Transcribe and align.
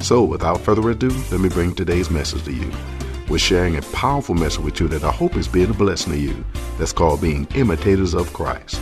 So, 0.00 0.22
without 0.22 0.60
further 0.60 0.88
ado, 0.90 1.10
let 1.30 1.40
me 1.40 1.48
bring 1.48 1.74
today's 1.74 2.10
message 2.10 2.44
to 2.44 2.52
you. 2.52 2.70
We're 3.28 3.38
sharing 3.38 3.76
a 3.76 3.82
powerful 3.82 4.36
message 4.36 4.62
with 4.62 4.78
you 4.80 4.88
that 4.88 5.02
I 5.02 5.10
hope 5.10 5.36
is 5.36 5.48
being 5.48 5.70
a 5.70 5.74
blessing 5.74 6.12
to 6.12 6.18
you. 6.18 6.44
That's 6.78 6.92
called 6.92 7.20
being 7.20 7.48
imitators 7.54 8.14
of 8.14 8.32
Christ. 8.32 8.80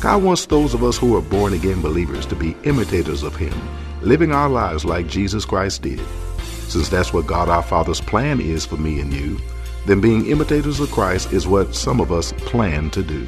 God 0.00 0.22
wants 0.22 0.46
those 0.46 0.74
of 0.74 0.84
us 0.84 0.98
who 0.98 1.16
are 1.16 1.22
born 1.22 1.54
again 1.54 1.80
believers 1.80 2.26
to 2.26 2.34
be 2.34 2.54
imitators 2.64 3.22
of 3.22 3.34
Him, 3.34 3.54
living 4.02 4.32
our 4.32 4.50
lives 4.50 4.84
like 4.84 5.06
Jesus 5.06 5.46
Christ 5.46 5.80
did. 5.80 6.00
Since 6.68 6.90
that's 6.90 7.12
what 7.12 7.26
God 7.26 7.48
our 7.48 7.62
Father's 7.62 8.02
plan 8.02 8.40
is 8.40 8.66
for 8.66 8.76
me 8.76 9.00
and 9.00 9.12
you, 9.14 9.38
then 9.86 10.02
being 10.02 10.26
imitators 10.26 10.80
of 10.80 10.90
Christ 10.90 11.32
is 11.32 11.46
what 11.46 11.74
some 11.74 12.00
of 12.00 12.12
us 12.12 12.32
plan 12.32 12.90
to 12.90 13.02
do. 13.02 13.26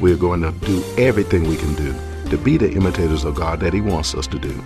We're 0.00 0.16
going 0.16 0.40
to 0.40 0.50
do 0.66 0.82
everything 0.98 1.46
we 1.46 1.56
can 1.56 1.74
do 1.74 1.94
to 2.30 2.36
be 2.36 2.56
the 2.56 2.72
imitators 2.72 3.24
of 3.24 3.36
God 3.36 3.60
that 3.60 3.74
He 3.74 3.80
wants 3.80 4.14
us 4.16 4.26
to 4.28 4.38
do. 4.38 4.60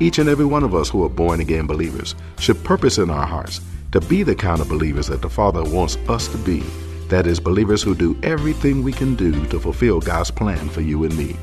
Each 0.00 0.18
and 0.20 0.28
every 0.28 0.44
one 0.44 0.62
of 0.62 0.76
us 0.76 0.88
who 0.88 1.04
are 1.04 1.08
born 1.08 1.40
again 1.40 1.66
believers 1.66 2.14
should 2.38 2.62
purpose 2.62 2.98
in 2.98 3.10
our 3.10 3.26
hearts 3.26 3.60
to 3.90 4.00
be 4.00 4.22
the 4.22 4.34
kind 4.34 4.60
of 4.60 4.68
believers 4.68 5.08
that 5.08 5.22
the 5.22 5.30
Father 5.30 5.64
wants 5.64 5.96
us 6.08 6.28
to 6.28 6.38
be. 6.38 6.60
That 7.08 7.26
is, 7.26 7.40
believers 7.40 7.82
who 7.82 7.96
do 7.96 8.16
everything 8.22 8.84
we 8.84 8.92
can 8.92 9.16
do 9.16 9.44
to 9.46 9.58
fulfill 9.58 9.98
God's 10.00 10.30
plan 10.30 10.68
for 10.68 10.82
you 10.82 11.02
and 11.02 11.16
me. 11.16 11.36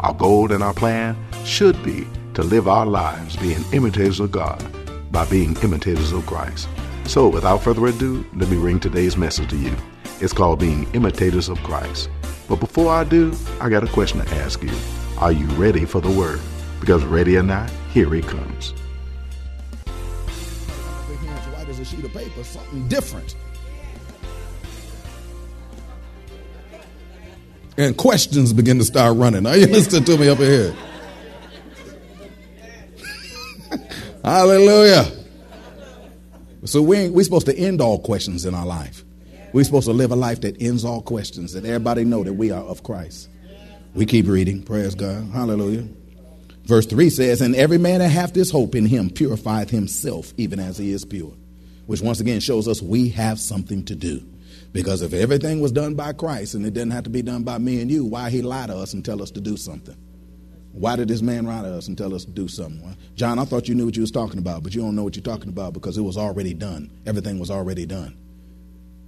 Our 0.00 0.14
goal 0.14 0.50
and 0.50 0.64
our 0.64 0.74
plan 0.74 1.16
should 1.44 1.80
be 1.84 2.08
to 2.34 2.42
live 2.42 2.66
our 2.66 2.86
lives 2.86 3.36
being 3.36 3.62
imitators 3.72 4.18
of 4.18 4.32
God 4.32 4.64
by 5.12 5.24
being 5.26 5.56
imitators 5.62 6.10
of 6.10 6.26
Christ. 6.26 6.68
So, 7.04 7.28
without 7.28 7.62
further 7.62 7.86
ado, 7.86 8.24
let 8.34 8.48
me 8.48 8.56
bring 8.56 8.80
today's 8.80 9.16
message 9.16 9.50
to 9.50 9.56
you. 9.56 9.76
It's 10.20 10.32
called 10.32 10.58
Being 10.58 10.92
Imitators 10.94 11.48
of 11.48 11.58
Christ. 11.62 12.08
But 12.48 12.58
before 12.58 12.92
I 12.92 13.04
do, 13.04 13.32
I 13.60 13.68
got 13.68 13.84
a 13.84 13.88
question 13.88 14.24
to 14.24 14.34
ask 14.36 14.62
you. 14.62 14.72
Are 15.18 15.32
you 15.32 15.46
ready 15.50 15.84
for 15.84 16.00
the 16.00 16.10
Word? 16.10 16.40
Because 16.80 17.04
ready 17.04 17.36
or 17.36 17.42
not, 17.42 17.70
here 17.92 18.12
he 18.12 18.22
comes. 18.22 18.70
White 21.52 21.68
as 21.68 21.78
a 21.78 21.84
sheet 21.84 22.04
of 22.04 22.12
paper, 22.12 22.42
something 22.42 22.88
different. 22.88 23.36
And 27.76 27.96
questions 27.96 28.52
begin 28.52 28.78
to 28.78 28.84
start 28.84 29.16
running. 29.16 29.46
Are 29.46 29.56
you 29.56 29.66
listening 29.66 30.04
to 30.04 30.16
me 30.18 30.28
up 30.28 30.38
here? 30.38 30.74
Hallelujah. 34.24 35.10
So 36.64 36.80
we 36.80 37.08
we're 37.08 37.24
supposed 37.24 37.46
to 37.46 37.56
end 37.56 37.80
all 37.80 37.98
questions 37.98 38.46
in 38.46 38.54
our 38.54 38.66
life. 38.66 39.04
We're 39.52 39.64
supposed 39.64 39.86
to 39.86 39.92
live 39.92 40.12
a 40.12 40.16
life 40.16 40.40
that 40.42 40.60
ends 40.62 40.84
all 40.84 41.02
questions, 41.02 41.52
that 41.52 41.64
everybody 41.64 42.04
know 42.04 42.24
that 42.24 42.32
we 42.32 42.50
are 42.50 42.62
of 42.62 42.82
Christ. 42.82 43.28
We 43.94 44.06
keep 44.06 44.26
reading. 44.26 44.62
Praise 44.62 44.94
God. 44.94 45.28
Hallelujah. 45.32 45.86
Verse 46.64 46.86
3 46.86 47.10
says, 47.10 47.40
And 47.40 47.54
every 47.54 47.78
man 47.78 47.98
that 48.00 48.08
hath 48.08 48.34
this 48.34 48.50
hope 48.50 48.74
in 48.74 48.86
him 48.86 49.10
purifieth 49.10 49.70
himself, 49.70 50.32
even 50.36 50.60
as 50.60 50.78
he 50.78 50.92
is 50.92 51.04
pure. 51.04 51.32
Which 51.86 52.00
once 52.00 52.20
again 52.20 52.40
shows 52.40 52.68
us 52.68 52.80
we 52.80 53.08
have 53.10 53.40
something 53.40 53.84
to 53.86 53.96
do. 53.96 54.22
Because 54.72 55.02
if 55.02 55.12
everything 55.12 55.60
was 55.60 55.72
done 55.72 55.94
by 55.94 56.12
Christ 56.12 56.54
and 56.54 56.64
it 56.64 56.72
didn't 56.72 56.92
have 56.92 57.04
to 57.04 57.10
be 57.10 57.20
done 57.20 57.42
by 57.42 57.58
me 57.58 57.82
and 57.82 57.90
you, 57.90 58.04
why 58.04 58.30
he 58.30 58.40
lie 58.40 58.66
to 58.66 58.76
us 58.76 58.94
and 58.94 59.04
tell 59.04 59.20
us 59.20 59.30
to 59.32 59.40
do 59.40 59.56
something? 59.56 59.96
Why 60.72 60.96
did 60.96 61.08
this 61.08 61.20
man 61.20 61.44
lie 61.44 61.60
to 61.60 61.68
us 61.68 61.88
and 61.88 61.98
tell 61.98 62.14
us 62.14 62.24
to 62.24 62.30
do 62.30 62.48
something? 62.48 62.96
John, 63.14 63.38
I 63.38 63.44
thought 63.44 63.68
you 63.68 63.74
knew 63.74 63.84
what 63.84 63.96
you 63.96 64.00
was 64.00 64.10
talking 64.10 64.38
about, 64.38 64.62
but 64.62 64.74
you 64.74 64.80
don't 64.80 64.96
know 64.96 65.02
what 65.02 65.16
you're 65.16 65.22
talking 65.22 65.50
about 65.50 65.74
because 65.74 65.98
it 65.98 66.02
was 66.02 66.16
already 66.16 66.54
done. 66.54 66.90
Everything 67.04 67.38
was 67.38 67.50
already 67.50 67.84
done. 67.84 68.16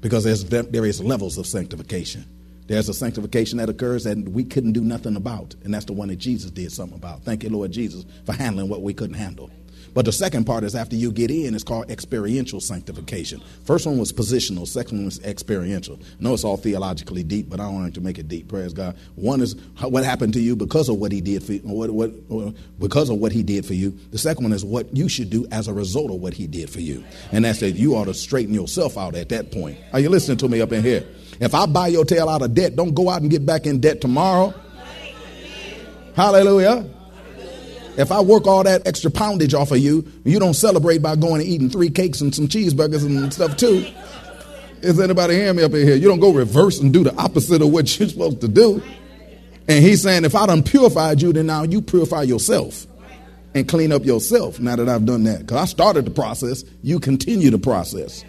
Because 0.00 0.25
there's, 0.25 0.44
there 0.44 0.84
is 0.84 1.00
levels 1.00 1.38
of 1.38 1.47
sanctification. 1.47 2.26
There's 2.67 2.89
a 2.89 2.95
sanctification 2.95 3.59
that 3.59 3.69
occurs 3.69 4.05
that 4.05 4.19
we 4.29 4.45
couldn't 4.45 4.73
do 4.73 4.83
nothing 4.83 5.17
about, 5.17 5.55
and 5.65 5.75
that's 5.75 5.85
the 5.85 5.93
one 5.93 6.09
that 6.09 6.17
Jesus 6.17 6.51
did 6.51 6.73
something 6.73 6.97
about. 6.97 7.23
Thank 7.23 7.45
you, 7.45 7.51
Lord 7.51 7.73
Jesus, 7.73 8.07
for 8.25 8.33
handling 8.33 8.69
what 8.69 8.83
we 8.83 8.95
couldn't 8.95 9.17
handle. 9.17 9.51
But 9.94 10.05
the 10.05 10.12
second 10.12 10.44
part 10.44 10.65
is 10.65 10.75
after 10.75 10.97
you 10.97 11.12
get 11.12 11.31
in, 11.31 11.55
it's 11.55 11.65
called 11.65 11.91
experiential 11.91 12.60
sanctification. 12.60 13.41
First 13.65 13.87
one 13.87 13.97
was 13.97 14.12
positional, 14.12 14.66
second 14.66 14.99
one 14.99 15.05
was 15.06 15.21
experiential. 15.21 15.99
I 16.03 16.22
know 16.22 16.34
it's 16.34 16.44
all 16.44 16.56
theologically 16.56 17.22
deep, 17.22 17.49
but 17.49 17.60
I 17.60 17.65
don't 17.65 17.75
want 17.75 17.94
to 17.94 18.00
make 18.00 18.19
it 18.19 18.28
deep. 18.28 18.49
Praise 18.49 18.72
God. 18.72 18.97
One 19.15 19.41
is 19.41 19.54
what 19.81 20.04
happened 20.04 20.34
to 20.34 20.41
you 20.41 20.56
because 20.56 20.88
of 20.88 20.97
what 20.97 21.12
He 21.12 21.21
did 21.21 21.44
for 21.44 21.53
you, 21.53 21.60
what, 21.60 21.91
what, 21.91 22.10
uh, 22.31 22.50
because 22.81 23.09
of 23.09 23.19
what 23.19 23.33
He 23.33 23.43
did 23.43 23.65
for 23.65 23.75
you. 23.75 23.97
The 24.10 24.19
second 24.19 24.44
one 24.44 24.53
is 24.53 24.65
what 24.65 24.94
you 24.97 25.09
should 25.09 25.31
do 25.31 25.47
as 25.53 25.69
a 25.69 25.72
result 25.72 26.10
of 26.10 26.16
what 26.16 26.34
He 26.34 26.47
did 26.47 26.69
for 26.69 26.81
you, 26.81 27.04
and 27.31 27.44
that's 27.44 27.60
that 27.60 27.72
you 27.72 27.94
ought 27.94 28.06
to 28.06 28.15
straighten 28.15 28.53
yourself 28.53 28.99
out 28.99 29.15
at 29.15 29.28
that 29.28 29.53
point. 29.53 29.78
Are 29.93 30.00
you 30.00 30.09
listening 30.09 30.38
to 30.38 30.49
me 30.49 30.60
up 30.60 30.72
in 30.72 30.83
here? 30.83 31.06
If 31.41 31.54
I 31.54 31.66
buy 31.66 31.88
your 31.88 32.04
tail 32.04 32.28
out 32.28 32.43
of 32.43 32.54
debt, 32.54 32.77
don't 32.77 32.94
go 32.94 33.10
out 33.10 33.22
and 33.22 33.31
get 33.31 33.47
back 33.47 33.66
in 33.66 33.81
debt 33.81 34.00
tomorrow. 34.00 34.54
Hallelujah. 36.15 36.88
If 37.97 38.10
I 38.10 38.21
work 38.21 38.47
all 38.47 38.65
that 38.65 38.87
extra 38.87 39.10
poundage 39.10 39.55
off 39.55 39.71
of 39.71 39.78
you, 39.78 40.10
you 40.25 40.38
don't 40.41 40.55
celebrate 40.55 40.99
by 40.99 41.16
going 41.16 41.41
and 41.41 41.49
eating 41.49 41.71
three 41.71 41.91
cakes 41.91 42.21
and 42.21 42.34
some 42.34 42.49
cheeseburgers 42.49 43.05
and 43.06 43.32
stuff 43.32 43.56
too. 43.56 43.87
Is 44.82 45.00
anybody 45.00 45.34
hearing 45.34 45.56
me 45.56 45.62
up 45.62 45.72
in 45.72 45.87
here? 45.87 45.97
You 45.97 46.09
don't 46.09 46.21
go 46.21 46.33
reverse 46.33 46.81
and 46.81 46.93
do 46.93 47.04
the 47.04 47.15
opposite 47.16 47.62
of 47.62 47.71
what 47.71 47.99
you're 47.99 48.09
supposed 48.09 48.41
to 48.41 48.49
do. 48.49 48.83
And 49.69 49.83
he's 49.83 50.03
saying, 50.03 50.25
if 50.25 50.34
I 50.34 50.47
done 50.47 50.62
purified 50.62 51.22
you, 51.22 51.33
then 51.33 51.47
now 51.47 51.62
you 51.62 51.81
purify 51.81 52.22
yourself 52.22 52.87
and 53.54 53.66
clean 53.69 53.93
up 53.93 54.04
yourself 54.04 54.60
now 54.60 54.77
that 54.77 54.88
I've 54.88 55.06
done 55.06 55.25
that. 55.25 55.41
Because 55.41 55.56
I 55.56 55.65
started 55.65 56.04
the 56.04 56.10
process, 56.10 56.65
you 56.83 57.00
continue 57.00 57.50
the 57.50 57.59
process. 57.59 58.25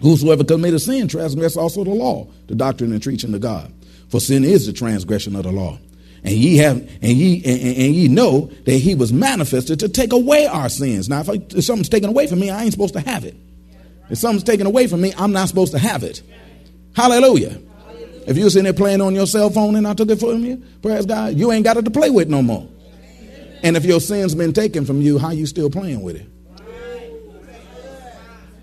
Whosoever 0.00 0.44
committed 0.44 0.82
sin 0.82 1.08
transgress 1.08 1.56
also 1.56 1.84
the 1.84 1.90
law, 1.90 2.28
the 2.48 2.54
doctrine 2.54 2.92
and 2.92 3.02
teaching 3.02 3.32
of 3.32 3.40
God. 3.40 3.72
For 4.08 4.20
sin 4.20 4.44
is 4.44 4.66
the 4.66 4.72
transgression 4.72 5.36
of 5.36 5.44
the 5.44 5.52
law. 5.52 5.78
And 6.26 6.34
ye 6.34 6.56
have 6.56 6.76
and 6.76 7.12
ye 7.12 7.36
and, 7.44 7.78
and 7.78 7.94
ye 7.94 8.08
know 8.08 8.50
that 8.64 8.72
he 8.72 8.96
was 8.96 9.12
manifested 9.12 9.78
to 9.78 9.88
take 9.88 10.12
away 10.12 10.46
our 10.46 10.68
sins. 10.68 11.08
Now, 11.08 11.20
if, 11.20 11.30
I, 11.30 11.34
if 11.34 11.64
something's 11.64 11.88
taken 11.88 12.10
away 12.10 12.26
from 12.26 12.40
me, 12.40 12.50
I 12.50 12.64
ain't 12.64 12.72
supposed 12.72 12.94
to 12.94 13.00
have 13.00 13.24
it. 13.24 13.36
If 14.10 14.18
something's 14.18 14.42
taken 14.42 14.66
away 14.66 14.88
from 14.88 15.00
me, 15.02 15.14
I'm 15.16 15.30
not 15.30 15.46
supposed 15.46 15.70
to 15.72 15.78
have 15.78 16.02
it. 16.02 16.22
Hallelujah. 16.96 17.56
If 18.26 18.36
you're 18.36 18.50
sitting 18.50 18.64
there 18.64 18.72
playing 18.72 19.02
on 19.02 19.14
your 19.14 19.28
cell 19.28 19.50
phone 19.50 19.76
and 19.76 19.86
I 19.86 19.94
took 19.94 20.10
it 20.10 20.18
from 20.18 20.44
you, 20.44 20.64
praise 20.82 21.06
God, 21.06 21.34
you 21.34 21.52
ain't 21.52 21.62
got 21.62 21.76
it 21.76 21.84
to 21.84 21.92
play 21.92 22.10
with 22.10 22.28
no 22.28 22.42
more. 22.42 22.68
And 23.62 23.76
if 23.76 23.84
your 23.84 24.00
sin's 24.00 24.34
been 24.34 24.52
taken 24.52 24.84
from 24.84 25.00
you, 25.00 25.18
how 25.18 25.30
you 25.30 25.46
still 25.46 25.70
playing 25.70 26.02
with 26.02 26.16
it? 26.16 26.26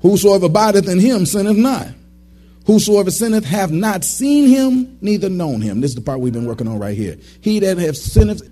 Whosoever 0.02 0.48
abideth 0.48 0.90
in 0.90 1.00
him 1.00 1.26
sinneth 1.26 1.56
not. 1.56 1.88
Whosoever 2.66 3.12
sinneth 3.12 3.44
have 3.46 3.72
not 3.72 4.04
seen 4.04 4.48
him, 4.48 4.98
neither 5.02 5.30
known 5.30 5.62
him. 5.62 5.82
This 5.82 5.92
is 5.92 5.96
the 5.96 6.02
part 6.02 6.22
we've 6.22 6.32
been 6.32 6.46
working 6.46 6.68
on 6.68 6.80
right 6.80 6.96
here. 6.96 7.18
He 7.42 7.60
that 7.60 7.78
have 7.78 7.98
sinneth, 7.98 8.50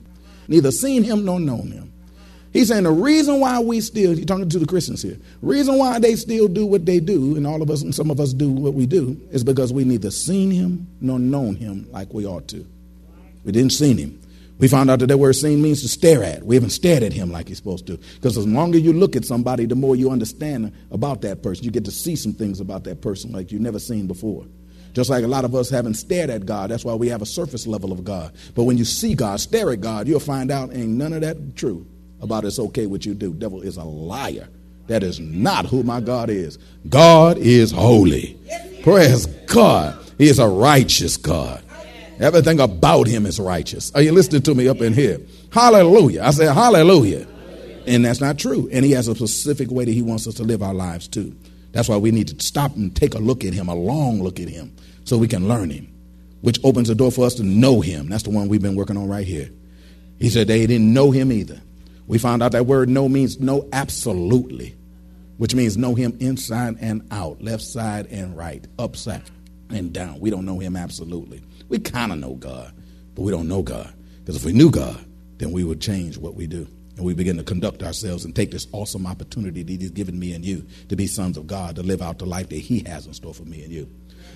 neither 0.48 0.72
seen 0.72 1.04
him 1.04 1.24
nor 1.24 1.40
known 1.40 1.72
him. 1.72 1.94
He's 2.52 2.68
saying 2.68 2.84
the 2.84 2.92
reason 2.92 3.40
why 3.40 3.62
we 3.62 3.80
still, 3.80 4.14
he's 4.14 4.26
talking 4.26 4.50
to 4.50 4.60
the 4.60 4.66
Christians 4.66 5.02
here, 5.02 5.18
reason 5.42 5.78
why 5.78 6.00
they 6.00 6.16
still 6.18 6.50
do 6.50 6.66
what 6.66 6.86
they 6.86 7.00
do, 7.00 7.38
and 7.38 7.48
all 7.48 7.62
of 7.62 7.70
us 7.70 7.82
and 7.82 7.96
some 7.96 8.12
of 8.12 8.20
us 8.20 8.34
do 8.34 8.52
what 8.52 8.74
we 8.74 8.86
do, 8.86 9.20
is 9.32 9.46
because 9.46 9.72
we 9.72 9.86
neither 9.86 10.12
seen 10.12 10.52
him 10.52 10.88
nor 11.00 11.18
known 11.18 11.56
him 11.56 11.88
like 11.92 12.14
we 12.14 12.26
ought 12.26 12.50
to. 12.50 12.66
We 13.46 13.54
didn't 13.54 13.72
seen 13.72 13.98
him. 13.98 14.21
We 14.62 14.68
found 14.68 14.92
out 14.92 15.00
that 15.00 15.08
that 15.08 15.18
word 15.18 15.34
seen 15.34 15.60
means 15.60 15.82
to 15.82 15.88
stare 15.88 16.24
at. 16.24 16.44
We 16.44 16.56
haven't 16.56 16.70
stared 16.70 17.02
at 17.02 17.12
him 17.12 17.32
like 17.32 17.48
he's 17.48 17.58
supposed 17.58 17.88
to. 17.88 17.98
Because 17.98 18.36
the 18.36 18.42
longer 18.42 18.78
you 18.78 18.94
look 18.94 19.16
at 19.16 19.26
somebody, 19.26 19.66
the 19.66 19.74
more 19.76 19.96
you 19.96 20.12
understand 20.12 20.72
about 20.92 21.22
that 21.22 21.42
person. 21.42 21.66
You 21.66 21.72
get 21.72 21.84
to 21.86 21.92
see 21.92 22.16
some 22.16 22.32
things 22.32 22.60
about 22.60 22.84
that 22.84 23.02
person 23.02 23.32
like 23.32 23.52
you've 23.52 23.64
never 23.64 23.80
seen 23.80 24.06
before. 24.06 24.46
Just 24.94 25.10
like 25.10 25.24
a 25.24 25.28
lot 25.28 25.46
of 25.46 25.56
us 25.56 25.72
haven't 25.72 25.96
stared 25.96 26.30
at 26.30 26.46
God. 26.46 26.70
That's 26.70 26.86
why 26.86 26.94
we 26.94 27.08
have 27.10 27.24
a 27.24 27.26
surface 27.26 27.66
level 27.66 27.92
of 27.92 28.04
God. 28.04 28.34
But 28.54 28.66
when 28.66 28.78
you 28.78 28.86
see 28.86 29.16
God, 29.16 29.40
stare 29.40 29.72
at 29.72 29.82
God, 29.82 30.08
you'll 30.08 30.20
find 30.20 30.52
out 30.52 30.72
ain't 30.76 30.90
none 30.90 31.14
of 31.14 31.22
that 31.22 31.56
true. 31.56 31.88
about 32.22 32.46
it's 32.46 32.60
okay 32.60 32.86
what 32.86 33.04
you 33.04 33.16
do. 33.16 33.34
Devil 33.34 33.64
is 33.64 33.78
a 33.78 33.84
liar. 33.84 34.48
That 34.86 35.02
is 35.02 35.20
not 35.20 35.66
who 35.66 35.82
my 35.82 36.02
God 36.02 36.30
is. 36.30 36.60
God 36.88 37.38
is 37.40 37.72
holy. 37.72 38.38
Praise 38.84 39.26
God. 39.26 39.98
He 40.20 40.28
is 40.28 40.38
a 40.38 40.48
righteous 40.48 41.18
God. 41.18 41.64
Everything 42.22 42.60
about 42.60 43.08
him 43.08 43.26
is 43.26 43.40
righteous. 43.40 43.92
Are 43.96 44.02
you 44.02 44.12
listening 44.12 44.44
to 44.44 44.54
me 44.54 44.68
up 44.68 44.80
in 44.80 44.94
here? 44.94 45.20
Hallelujah. 45.52 46.22
I 46.22 46.32
say 46.32 46.46
hallelujah. 46.46 47.28
And 47.88 48.06
that's 48.06 48.22
not 48.22 48.38
true. 48.38 48.70
And 48.72 48.86
he 48.86 48.92
has 48.92 49.08
a 49.08 49.16
specific 49.16 49.72
way 49.72 49.86
that 49.86 49.92
he 49.92 50.04
wants 50.04 50.28
us 50.28 50.36
to 50.36 50.44
live 50.44 50.62
our 50.62 50.74
lives 50.74 51.08
too. 51.08 51.36
That's 51.72 51.90
why 51.90 51.98
we 51.98 52.12
need 52.12 52.28
to 52.28 52.46
stop 52.46 52.76
and 52.76 52.96
take 52.96 53.16
a 53.16 53.20
look 53.20 53.44
at 53.44 53.54
him, 53.54 53.70
a 53.70 53.76
long 53.76 54.22
look 54.22 54.40
at 54.40 54.48
him, 54.48 54.76
so 55.04 55.18
we 55.18 55.28
can 55.28 55.48
learn 55.48 55.72
him, 55.72 55.92
which 56.42 56.60
opens 56.64 56.90
the 56.90 56.96
door 56.96 57.12
for 57.12 57.26
us 57.26 57.34
to 57.36 57.44
know 57.44 57.82
him. 57.82 58.08
That's 58.08 58.24
the 58.24 58.30
one 58.30 58.50
we've 58.50 58.62
been 58.62 58.76
working 58.76 58.98
on 58.98 59.08
right 59.08 59.26
here. 59.26 59.50
He 60.20 60.30
said 60.30 60.48
they 60.48 60.68
didn't 60.68 60.94
know 60.94 61.10
him 61.10 61.32
either. 61.32 61.60
We 62.06 62.20
found 62.20 62.44
out 62.44 62.52
that 62.52 62.68
word 62.68 62.88
know 62.88 63.10
means 63.10 63.40
know 63.40 63.68
absolutely, 63.74 64.76
which 65.38 65.56
means 65.56 65.76
know 65.76 65.96
him 65.96 66.18
inside 66.20 66.78
and 66.82 67.08
out, 67.10 67.42
left 67.42 67.64
side 67.64 68.08
and 68.12 68.38
right, 68.38 68.64
upside 68.78 69.24
and 69.70 69.92
down. 69.92 70.20
We 70.20 70.30
don't 70.30 70.46
know 70.46 70.60
him 70.60 70.76
absolutely. 70.76 71.42
We 71.72 71.80
kind 71.80 72.12
of 72.12 72.20
know 72.20 72.36
God, 72.36 72.74
but 73.16 73.22
we 73.22 73.32
don't 73.32 73.48
know 73.48 73.62
God. 73.62 73.94
Because 74.20 74.36
if 74.36 74.44
we 74.44 74.52
knew 74.52 74.70
God, 74.70 75.04
then 75.38 75.54
we 75.54 75.64
would 75.64 75.80
change 75.80 76.18
what 76.18 76.36
we 76.36 76.46
do 76.46 76.68
and 76.98 77.06
we 77.06 77.14
begin 77.14 77.38
to 77.38 77.44
conduct 77.44 77.82
ourselves 77.82 78.26
and 78.26 78.36
take 78.36 78.52
this 78.52 78.68
awesome 78.74 79.08
opportunity 79.08 79.64
that 79.64 79.82
He's 79.82 79.90
given 79.90 80.20
me 80.20 80.34
and 80.34 80.44
you 80.44 80.68
to 80.90 80.98
be 80.98 81.08
sons 81.08 81.38
of 81.38 81.48
God, 81.48 81.78
to 81.78 81.82
live 81.82 82.02
out 82.02 82.20
the 82.20 82.26
life 82.26 82.50
that 82.50 82.58
He 82.58 82.84
has 82.88 83.08
in 83.08 83.14
store 83.14 83.34
for 83.34 83.46
me 83.46 83.64
and 83.64 83.72
you. 83.72 83.90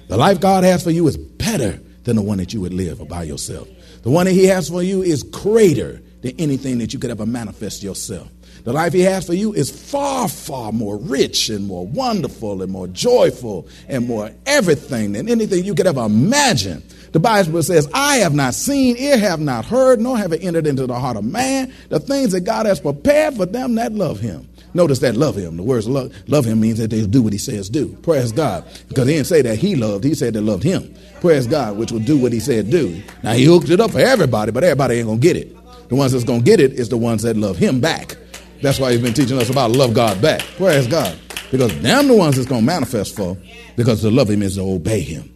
The 0.08 0.16
life 0.16 0.40
God 0.40 0.64
has 0.64 0.82
for 0.82 0.92
you 0.92 1.06
is 1.10 1.18
better 1.18 1.78
than 2.04 2.16
the 2.16 2.22
one 2.22 2.38
that 2.38 2.54
you 2.54 2.62
would 2.62 2.74
live 2.74 3.06
by 3.10 3.24
yourself. 3.24 3.68
The 4.04 4.10
one 4.10 4.28
that 4.28 4.32
He 4.32 4.46
has 4.46 4.70
for 4.70 4.82
you 4.82 5.04
is 5.04 5.22
greater 5.22 6.02
than 6.22 6.40
anything 6.40 6.78
that 6.78 6.94
you 6.94 7.00
could 7.00 7.12
ever 7.12 7.26
manifest 7.26 7.84
yourself. 7.84 8.30
The 8.64 8.72
life 8.72 8.94
He 8.94 9.02
has 9.02 9.28
for 9.28 9.34
you 9.34 9.54
is 9.54 9.70
far, 9.70 10.30
far 10.30 10.72
more 10.72 10.98
rich 10.98 11.50
and 11.50 11.68
more 11.68 11.86
wonderful 11.86 12.62
and 12.62 12.72
more 12.72 12.88
joyful 12.88 13.68
and 13.90 14.08
more 14.08 14.32
everything 14.46 15.12
than 15.12 15.28
anything 15.28 15.66
you 15.66 15.76
could 15.76 15.86
ever 15.86 16.06
imagine. 16.06 16.82
The 17.16 17.22
Bible 17.22 17.64
says, 17.64 17.90
I 17.94 18.18
have 18.18 18.34
not 18.34 18.54
seen, 18.54 18.98
ear 18.98 19.18
have 19.18 19.40
not 19.40 19.64
heard, 19.64 20.02
nor 20.02 20.18
have 20.18 20.34
it 20.34 20.44
entered 20.44 20.68
into 20.68 20.86
the 20.86 21.00
heart 21.00 21.16
of 21.16 21.24
man 21.24 21.72
the 21.88 21.98
things 21.98 22.34
that 22.34 22.42
God 22.42 22.66
has 22.66 22.82
prepared 22.82 23.36
for 23.36 23.46
them 23.46 23.76
that 23.76 23.94
love 23.94 24.20
him. 24.20 24.50
Notice 24.74 25.00
that 25.00 25.16
love 25.16 25.38
him. 25.38 25.56
The 25.56 25.64
words 25.64 25.88
love, 25.88 26.14
love 26.28 26.44
him 26.44 26.60
means 26.60 26.78
that 26.80 26.90
they 26.90 27.08
do 27.08 27.22
what 27.24 27.32
he 27.32 27.40
says 27.40 27.70
do. 27.70 27.94
Praise 28.02 28.34
God. 28.34 28.66
Because 28.90 29.08
he 29.08 29.14
didn't 29.14 29.28
say 29.28 29.42
that 29.44 29.58
he 29.58 29.78
loved, 29.78 30.04
he 30.04 30.14
said 30.14 30.34
they 30.34 30.42
loved 30.42 30.64
him. 30.64 30.94
Praise 31.22 31.48
God, 31.48 31.78
which 31.78 31.90
will 31.90 32.02
do 32.02 32.18
what 32.18 32.34
he 32.34 32.42
said 32.42 32.70
do. 32.70 33.02
Now 33.24 33.32
he 33.32 33.46
hooked 33.46 33.70
it 33.70 33.80
up 33.80 33.92
for 33.92 34.00
everybody, 34.00 34.52
but 34.52 34.66
everybody 34.66 34.96
ain't 34.96 35.08
gonna 35.08 35.18
get 35.18 35.38
it. 35.38 35.56
The 35.88 35.96
ones 35.96 36.12
that's 36.12 36.26
gonna 36.26 36.42
get 36.42 36.60
it 36.60 36.74
is 36.74 36.90
the 36.90 36.98
ones 36.98 37.22
that 37.22 37.38
love 37.38 37.56
him 37.56 37.80
back. 37.80 38.18
That's 38.62 38.78
why 38.78 38.92
he's 38.92 39.02
been 39.02 39.14
teaching 39.14 39.38
us 39.38 39.50
about 39.50 39.72
love 39.72 39.94
God 39.94 40.22
back. 40.22 40.42
Praise 40.58 40.86
God. 40.86 41.18
Because 41.50 41.80
them 41.80 42.10
the 42.10 42.14
ones 42.14 42.36
that's 42.36 42.50
gonna 42.50 42.62
manifest 42.62 43.16
for, 43.16 43.38
because 43.78 44.02
to 44.02 44.12
love 44.12 44.30
him 44.30 44.44
is 44.44 44.56
to 44.56 44.64
obey 44.64 45.00
him. 45.00 45.32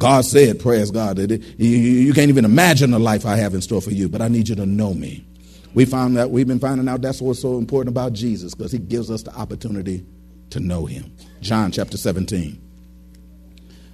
God 0.00 0.24
said, 0.24 0.58
praise 0.58 0.90
God, 0.90 1.16
that 1.16 1.30
it, 1.30 1.42
you, 1.58 1.68
you 1.68 2.14
can't 2.14 2.30
even 2.30 2.46
imagine 2.46 2.90
the 2.90 2.98
life 2.98 3.26
I 3.26 3.36
have 3.36 3.52
in 3.52 3.60
store 3.60 3.82
for 3.82 3.90
you, 3.90 4.08
but 4.08 4.22
I 4.22 4.28
need 4.28 4.48
you 4.48 4.54
to 4.56 4.64
know 4.64 4.94
me. 4.94 5.26
We 5.74 5.84
found 5.84 6.16
that 6.16 6.30
we've 6.30 6.48
been 6.48 6.58
finding 6.58 6.88
out 6.88 7.02
that's 7.02 7.20
what's 7.20 7.42
so 7.42 7.58
important 7.58 7.92
about 7.92 8.14
Jesus 8.14 8.54
because 8.54 8.72
he 8.72 8.78
gives 8.78 9.10
us 9.10 9.22
the 9.22 9.34
opportunity 9.34 10.06
to 10.50 10.58
know 10.58 10.86
him. 10.86 11.14
John 11.42 11.70
chapter 11.70 11.98
17. 11.98 12.58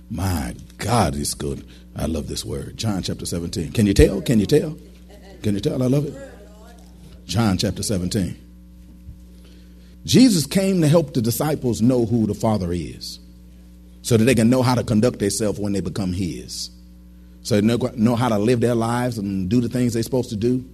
My 0.08 0.55
God, 0.79 1.17
it's 1.17 1.35
good. 1.35 1.67
I 1.97 2.06
love 2.06 2.29
this 2.29 2.44
word. 2.44 2.76
John 2.76 3.02
chapter 3.02 3.26
17. 3.26 3.73
Can 3.73 3.87
you 3.87 3.93
tell? 3.93 4.23
Can 4.23 4.38
you 4.38 4.47
tell? 4.47 4.79
Can 5.43 5.55
you 5.55 5.61
tell? 5.61 5.82
I 5.82 5.87
love 5.87 6.06
it. 6.06 6.14
John 7.26 7.59
chapter 7.59 7.82
17. 7.82 8.44
Jesus 10.05 10.47
came 10.47 10.82
to 10.82 10.88
help 10.88 11.14
the 11.14 11.20
disciples 11.20 11.82
know 11.82 12.06
who 12.06 12.29
the 12.29 12.35
Father 12.35 12.73
is 12.73 13.19
so 14.06 14.17
that 14.17 14.23
they 14.23 14.37
can 14.37 14.49
know 14.49 14.62
how 14.62 14.76
to 14.76 14.85
conduct 14.85 15.19
themselves 15.19 15.58
when 15.58 15.73
they 15.73 15.81
become 15.81 16.12
His. 16.12 16.70
So 17.43 17.61
they 17.61 17.76
know, 17.97 18.14
how 18.14 18.29
to 18.29 18.38
live 18.38 18.61
their 18.61 18.76
lives 18.76 19.19
and 19.19 19.50
do 19.50 19.61
the 19.61 19.69
things 19.69 19.94
they're 19.94 20.03
supposed 20.05 20.31
to 20.31 20.37
do 20.37 20.64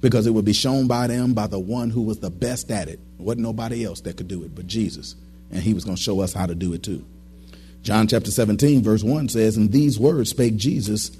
because 0.00 0.28
it 0.28 0.30
would 0.30 0.44
be 0.44 0.52
shown 0.52 0.86
by 0.86 1.08
them 1.08 1.34
by 1.34 1.48
the 1.48 1.58
one 1.58 1.90
who 1.90 2.02
was 2.02 2.20
the 2.20 2.30
best 2.30 2.70
at 2.70 2.86
it. 2.86 3.00
Wasn't 3.18 3.42
nobody 3.42 3.84
else 3.84 4.02
that 4.02 4.16
could 4.16 4.28
do 4.28 4.44
it 4.44 4.54
but 4.54 4.68
Jesus. 4.68 5.16
And 5.50 5.60
He 5.60 5.74
was 5.74 5.84
going 5.84 5.96
to 5.96 6.02
show 6.02 6.20
us 6.20 6.32
how 6.32 6.46
to 6.46 6.54
do 6.54 6.72
it 6.72 6.84
too. 6.84 7.04
John 7.82 8.06
chapter 8.06 8.30
17, 8.30 8.84
verse 8.84 9.02
1 9.02 9.30
says, 9.30 9.56
And 9.56 9.72
these 9.72 9.98
words 9.98 10.30
spake 10.30 10.54
Jesus 10.54 11.10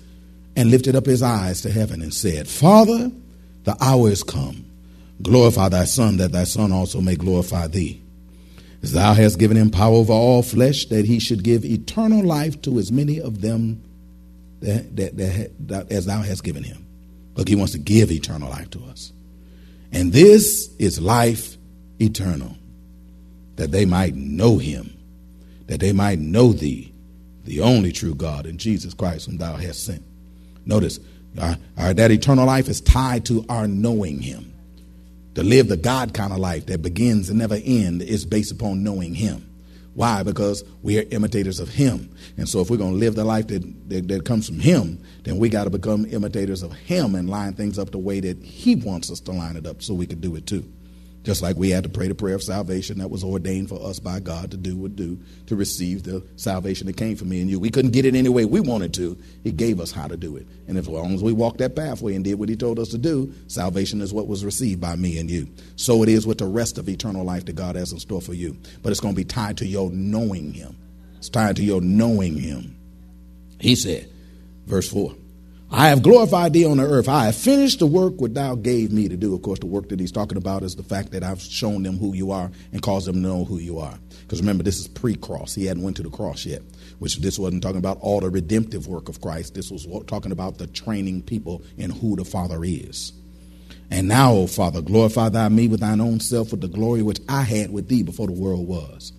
and 0.54 0.70
lifted 0.70 0.94
up 0.94 1.06
his 1.06 1.24
eyes 1.24 1.62
to 1.62 1.72
heaven 1.72 2.02
and 2.02 2.14
said, 2.14 2.46
Father, 2.46 3.10
the 3.64 3.76
hour 3.80 4.10
is 4.10 4.22
come. 4.22 4.64
Glorify 5.22 5.70
thy 5.70 5.86
Son, 5.86 6.18
that 6.18 6.30
thy 6.30 6.44
Son 6.44 6.70
also 6.70 7.00
may 7.00 7.16
glorify 7.16 7.66
thee 7.66 8.00
as 8.82 8.92
thou 8.92 9.14
hast 9.14 9.38
given 9.38 9.56
him 9.56 9.70
power 9.70 9.94
over 9.94 10.12
all 10.12 10.42
flesh, 10.42 10.86
that 10.86 11.04
he 11.04 11.18
should 11.18 11.42
give 11.42 11.64
eternal 11.64 12.24
life 12.24 12.60
to 12.62 12.78
as 12.78 12.92
many 12.92 13.20
of 13.20 13.40
them 13.40 13.82
that, 14.60 14.96
that, 14.96 15.16
that, 15.16 15.50
that, 15.68 15.92
as 15.92 16.06
thou 16.06 16.22
hast 16.22 16.44
given 16.44 16.62
him. 16.62 16.84
Look, 17.34 17.48
he 17.48 17.56
wants 17.56 17.72
to 17.72 17.78
give 17.78 18.10
eternal 18.10 18.50
life 18.50 18.70
to 18.70 18.84
us. 18.84 19.12
And 19.92 20.12
this 20.12 20.74
is 20.78 21.00
life 21.00 21.56
eternal, 22.00 22.56
that 23.56 23.70
they 23.70 23.84
might 23.84 24.14
know 24.14 24.58
him, 24.58 24.96
that 25.66 25.80
they 25.80 25.92
might 25.92 26.18
know 26.18 26.52
thee, 26.52 26.92
the 27.44 27.60
only 27.60 27.92
true 27.92 28.14
God, 28.14 28.46
and 28.46 28.58
Jesus 28.58 28.94
Christ, 28.94 29.26
whom 29.26 29.38
thou 29.38 29.56
hast 29.56 29.84
sent. 29.84 30.02
Notice, 30.66 31.00
our, 31.40 31.56
our, 31.76 31.94
that 31.94 32.10
eternal 32.10 32.46
life 32.46 32.68
is 32.68 32.80
tied 32.80 33.24
to 33.26 33.44
our 33.48 33.66
knowing 33.66 34.20
him. 34.20 34.52
To 35.38 35.44
live 35.44 35.68
the 35.68 35.76
God 35.76 36.14
kind 36.14 36.32
of 36.32 36.40
life 36.40 36.66
that 36.66 36.82
begins 36.82 37.30
and 37.30 37.38
never 37.38 37.56
ends 37.62 38.04
is 38.04 38.26
based 38.26 38.50
upon 38.50 38.82
knowing 38.82 39.14
Him. 39.14 39.48
Why? 39.94 40.24
Because 40.24 40.64
we 40.82 40.98
are 40.98 41.04
imitators 41.12 41.60
of 41.60 41.68
Him. 41.68 42.12
And 42.36 42.48
so 42.48 42.60
if 42.60 42.70
we're 42.70 42.76
going 42.76 42.94
to 42.94 42.98
live 42.98 43.14
the 43.14 43.22
life 43.22 43.46
that, 43.46 43.88
that, 43.88 44.08
that 44.08 44.24
comes 44.24 44.48
from 44.48 44.58
Him, 44.58 45.00
then 45.22 45.38
we 45.38 45.48
got 45.48 45.62
to 45.62 45.70
become 45.70 46.06
imitators 46.06 46.64
of 46.64 46.72
Him 46.72 47.14
and 47.14 47.30
line 47.30 47.52
things 47.52 47.78
up 47.78 47.92
the 47.92 47.98
way 47.98 48.18
that 48.18 48.42
He 48.42 48.74
wants 48.74 49.12
us 49.12 49.20
to 49.20 49.30
line 49.30 49.54
it 49.54 49.64
up 49.64 49.80
so 49.80 49.94
we 49.94 50.08
can 50.08 50.18
do 50.18 50.34
it 50.34 50.44
too. 50.44 50.64
Just 51.28 51.42
like 51.42 51.56
we 51.56 51.68
had 51.68 51.84
to 51.84 51.90
pray 51.90 52.08
the 52.08 52.14
prayer 52.14 52.36
of 52.36 52.42
salvation 52.42 53.00
that 53.00 53.10
was 53.10 53.22
ordained 53.22 53.68
for 53.68 53.78
us 53.86 53.98
by 53.98 54.18
God 54.18 54.50
to 54.52 54.56
do 54.56 54.78
would 54.78 54.96
do 54.96 55.20
to 55.48 55.56
receive 55.56 56.02
the 56.02 56.26
salvation 56.36 56.86
that 56.86 56.96
came 56.96 57.16
from 57.16 57.28
me 57.28 57.42
and 57.42 57.50
you. 57.50 57.60
We 57.60 57.68
couldn't 57.68 57.90
get 57.90 58.06
it 58.06 58.14
any 58.14 58.30
way 58.30 58.46
we 58.46 58.60
wanted 58.60 58.94
to. 58.94 59.14
He 59.44 59.52
gave 59.52 59.78
us 59.78 59.92
how 59.92 60.08
to 60.08 60.16
do 60.16 60.38
it. 60.38 60.46
And 60.68 60.78
as 60.78 60.88
long 60.88 61.12
as 61.12 61.22
we 61.22 61.34
walked 61.34 61.58
that 61.58 61.76
pathway 61.76 62.14
and 62.14 62.24
did 62.24 62.38
what 62.38 62.48
he 62.48 62.56
told 62.56 62.78
us 62.78 62.88
to 62.92 62.98
do, 62.98 63.34
salvation 63.46 64.00
is 64.00 64.10
what 64.10 64.26
was 64.26 64.42
received 64.42 64.80
by 64.80 64.96
me 64.96 65.18
and 65.18 65.30
you. 65.30 65.50
So 65.76 66.02
it 66.02 66.08
is 66.08 66.26
with 66.26 66.38
the 66.38 66.46
rest 66.46 66.78
of 66.78 66.88
eternal 66.88 67.24
life 67.26 67.44
that 67.44 67.56
God 67.56 67.76
has 67.76 67.92
in 67.92 67.98
store 67.98 68.22
for 68.22 68.32
you. 68.32 68.56
But 68.82 68.92
it's 68.92 69.00
going 69.00 69.12
to 69.12 69.20
be 69.20 69.24
tied 69.24 69.58
to 69.58 69.66
your 69.66 69.90
knowing 69.90 70.54
him. 70.54 70.78
It's 71.18 71.28
tied 71.28 71.56
to 71.56 71.62
your 71.62 71.82
knowing 71.82 72.38
him. 72.38 72.74
He 73.60 73.76
said, 73.76 74.10
verse 74.64 74.90
4. 74.90 75.14
I 75.70 75.88
have 75.90 76.02
glorified 76.02 76.54
thee 76.54 76.64
on 76.64 76.78
the 76.78 76.84
earth. 76.84 77.10
I 77.10 77.26
have 77.26 77.36
finished 77.36 77.80
the 77.80 77.86
work 77.86 78.14
which 78.20 78.32
thou 78.32 78.54
gave 78.54 78.90
me 78.90 79.06
to 79.06 79.16
do. 79.16 79.34
Of 79.34 79.42
course, 79.42 79.58
the 79.58 79.66
work 79.66 79.90
that 79.90 80.00
he's 80.00 80.10
talking 80.10 80.38
about 80.38 80.62
is 80.62 80.76
the 80.76 80.82
fact 80.82 81.12
that 81.12 81.22
I've 81.22 81.42
shown 81.42 81.82
them 81.82 81.98
who 81.98 82.14
you 82.14 82.30
are 82.30 82.50
and 82.72 82.80
caused 82.80 83.06
them 83.06 83.16
to 83.16 83.20
know 83.20 83.44
who 83.44 83.58
you 83.58 83.78
are. 83.78 83.98
Because 84.22 84.40
remember, 84.40 84.64
this 84.64 84.78
is 84.78 84.88
pre-cross. 84.88 85.54
He 85.54 85.66
hadn't 85.66 85.82
went 85.82 85.96
to 85.98 86.02
the 86.02 86.08
cross 86.08 86.46
yet. 86.46 86.62
Which 87.00 87.18
this 87.18 87.38
wasn't 87.38 87.62
talking 87.62 87.78
about 87.78 87.98
all 88.00 88.20
the 88.20 88.30
redemptive 88.30 88.86
work 88.86 89.10
of 89.10 89.20
Christ. 89.20 89.54
This 89.54 89.70
was 89.70 89.86
talking 90.06 90.32
about 90.32 90.56
the 90.56 90.66
training 90.68 91.22
people 91.22 91.62
in 91.76 91.90
who 91.90 92.16
the 92.16 92.24
Father 92.24 92.64
is. 92.64 93.12
And 93.90 94.08
now, 94.08 94.32
O 94.32 94.46
Father, 94.46 94.80
glorify 94.80 95.28
thy 95.28 95.50
me 95.50 95.68
with 95.68 95.80
thine 95.80 96.00
own 96.00 96.20
self 96.20 96.50
with 96.50 96.62
the 96.62 96.68
glory 96.68 97.02
which 97.02 97.20
I 97.28 97.42
had 97.42 97.72
with 97.72 97.88
thee 97.88 98.02
before 98.02 98.26
the 98.26 98.32
world 98.32 98.66
was. 98.66 99.12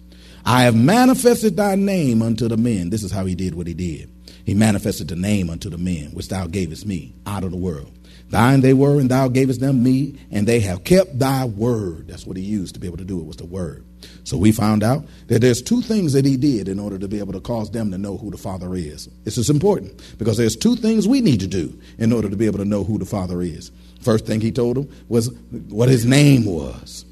I 0.45 0.63
have 0.63 0.75
manifested 0.75 1.57
thy 1.57 1.75
name 1.75 2.23
unto 2.23 2.47
the 2.47 2.57
men. 2.57 2.89
This 2.89 3.03
is 3.03 3.11
how 3.11 3.25
he 3.25 3.35
did 3.35 3.53
what 3.53 3.67
he 3.67 3.73
did. 3.75 4.09
He 4.49 4.55
manifested 4.55 5.07
the 5.09 5.15
name 5.15 5.47
unto 5.47 5.69
the 5.69 5.77
men 5.77 6.07
which 6.07 6.29
thou 6.29 6.47
gavest 6.47 6.83
me 6.83 7.13
out 7.27 7.43
of 7.43 7.51
the 7.51 7.57
world. 7.57 7.91
Thine 8.31 8.61
they 8.61 8.73
were, 8.73 8.99
and 8.99 9.07
thou 9.07 9.27
gavest 9.27 9.59
them 9.59 9.83
me, 9.83 10.17
and 10.31 10.47
they 10.47 10.59
have 10.61 10.83
kept 10.83 11.19
thy 11.19 11.45
word. 11.45 12.07
That's 12.07 12.25
what 12.25 12.35
he 12.35 12.41
used 12.41 12.73
to 12.73 12.79
be 12.79 12.87
able 12.87 12.97
to 12.97 13.05
do 13.05 13.19
it, 13.19 13.27
was 13.27 13.37
the 13.37 13.45
word. 13.45 13.85
So 14.23 14.37
we 14.37 14.51
found 14.51 14.81
out 14.81 15.05
that 15.27 15.41
there's 15.41 15.61
two 15.61 15.83
things 15.83 16.13
that 16.13 16.25
he 16.25 16.35
did 16.35 16.67
in 16.67 16.79
order 16.79 16.97
to 16.97 17.07
be 17.07 17.19
able 17.19 17.33
to 17.33 17.39
cause 17.39 17.69
them 17.69 17.91
to 17.91 17.99
know 17.99 18.17
who 18.17 18.31
the 18.31 18.39
Father 18.39 18.73
is. 18.73 19.07
This 19.23 19.37
is 19.37 19.51
important 19.51 20.01
because 20.17 20.37
there's 20.37 20.55
two 20.55 20.75
things 20.75 21.07
we 21.07 21.21
need 21.21 21.41
to 21.41 21.47
do 21.47 21.79
in 21.99 22.11
order 22.11 22.27
to 22.27 22.35
be 22.35 22.47
able 22.47 22.57
to 22.57 22.65
know 22.65 22.83
who 22.83 22.97
the 22.97 23.05
Father 23.05 23.43
is. 23.43 23.71
First 24.01 24.25
thing 24.25 24.41
he 24.41 24.51
told 24.51 24.77
them 24.77 24.89
was 25.09 25.31
what 25.67 25.89
his 25.89 26.07
name 26.07 26.45
was. 26.45 27.05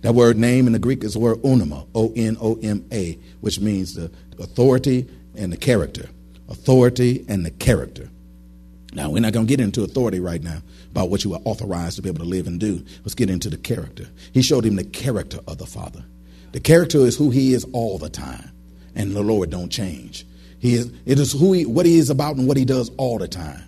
That 0.00 0.16
word 0.16 0.36
name 0.36 0.66
in 0.66 0.72
the 0.72 0.80
Greek 0.80 1.04
is 1.04 1.12
the 1.12 1.20
word 1.20 1.40
onoma, 1.42 1.86
O 1.94 2.12
N 2.16 2.36
O 2.40 2.58
M 2.60 2.84
A, 2.90 3.16
which 3.42 3.60
means 3.60 3.94
the 3.94 4.10
authority 4.40 5.08
and 5.36 5.52
the 5.52 5.56
character 5.56 6.08
authority, 6.50 7.24
and 7.28 7.44
the 7.46 7.50
character. 7.50 8.10
Now, 8.92 9.10
we're 9.10 9.20
not 9.20 9.32
going 9.32 9.46
to 9.46 9.50
get 9.50 9.62
into 9.62 9.82
authority 9.82 10.18
right 10.18 10.42
now 10.42 10.62
about 10.90 11.10
what 11.10 11.24
you 11.24 11.32
are 11.34 11.40
authorized 11.44 11.96
to 11.96 12.02
be 12.02 12.08
able 12.08 12.24
to 12.24 12.24
live 12.24 12.48
and 12.48 12.58
do. 12.58 12.84
Let's 13.04 13.14
get 13.14 13.30
into 13.30 13.48
the 13.48 13.56
character. 13.56 14.06
He 14.32 14.42
showed 14.42 14.64
him 14.64 14.76
the 14.76 14.84
character 14.84 15.38
of 15.46 15.58
the 15.58 15.66
Father. 15.66 16.04
The 16.52 16.60
character 16.60 16.98
is 16.98 17.16
who 17.16 17.30
he 17.30 17.54
is 17.54 17.64
all 17.72 17.98
the 17.98 18.10
time, 18.10 18.50
and 18.96 19.14
the 19.14 19.22
Lord 19.22 19.50
don't 19.50 19.70
change. 19.70 20.26
He 20.58 20.74
is, 20.74 20.92
it 21.06 21.18
is 21.20 21.32
who 21.32 21.52
he, 21.52 21.64
what 21.64 21.86
he 21.86 21.98
is 21.98 22.10
about 22.10 22.36
and 22.36 22.48
what 22.48 22.56
he 22.56 22.64
does 22.64 22.90
all 22.96 23.18
the 23.18 23.28
time, 23.28 23.62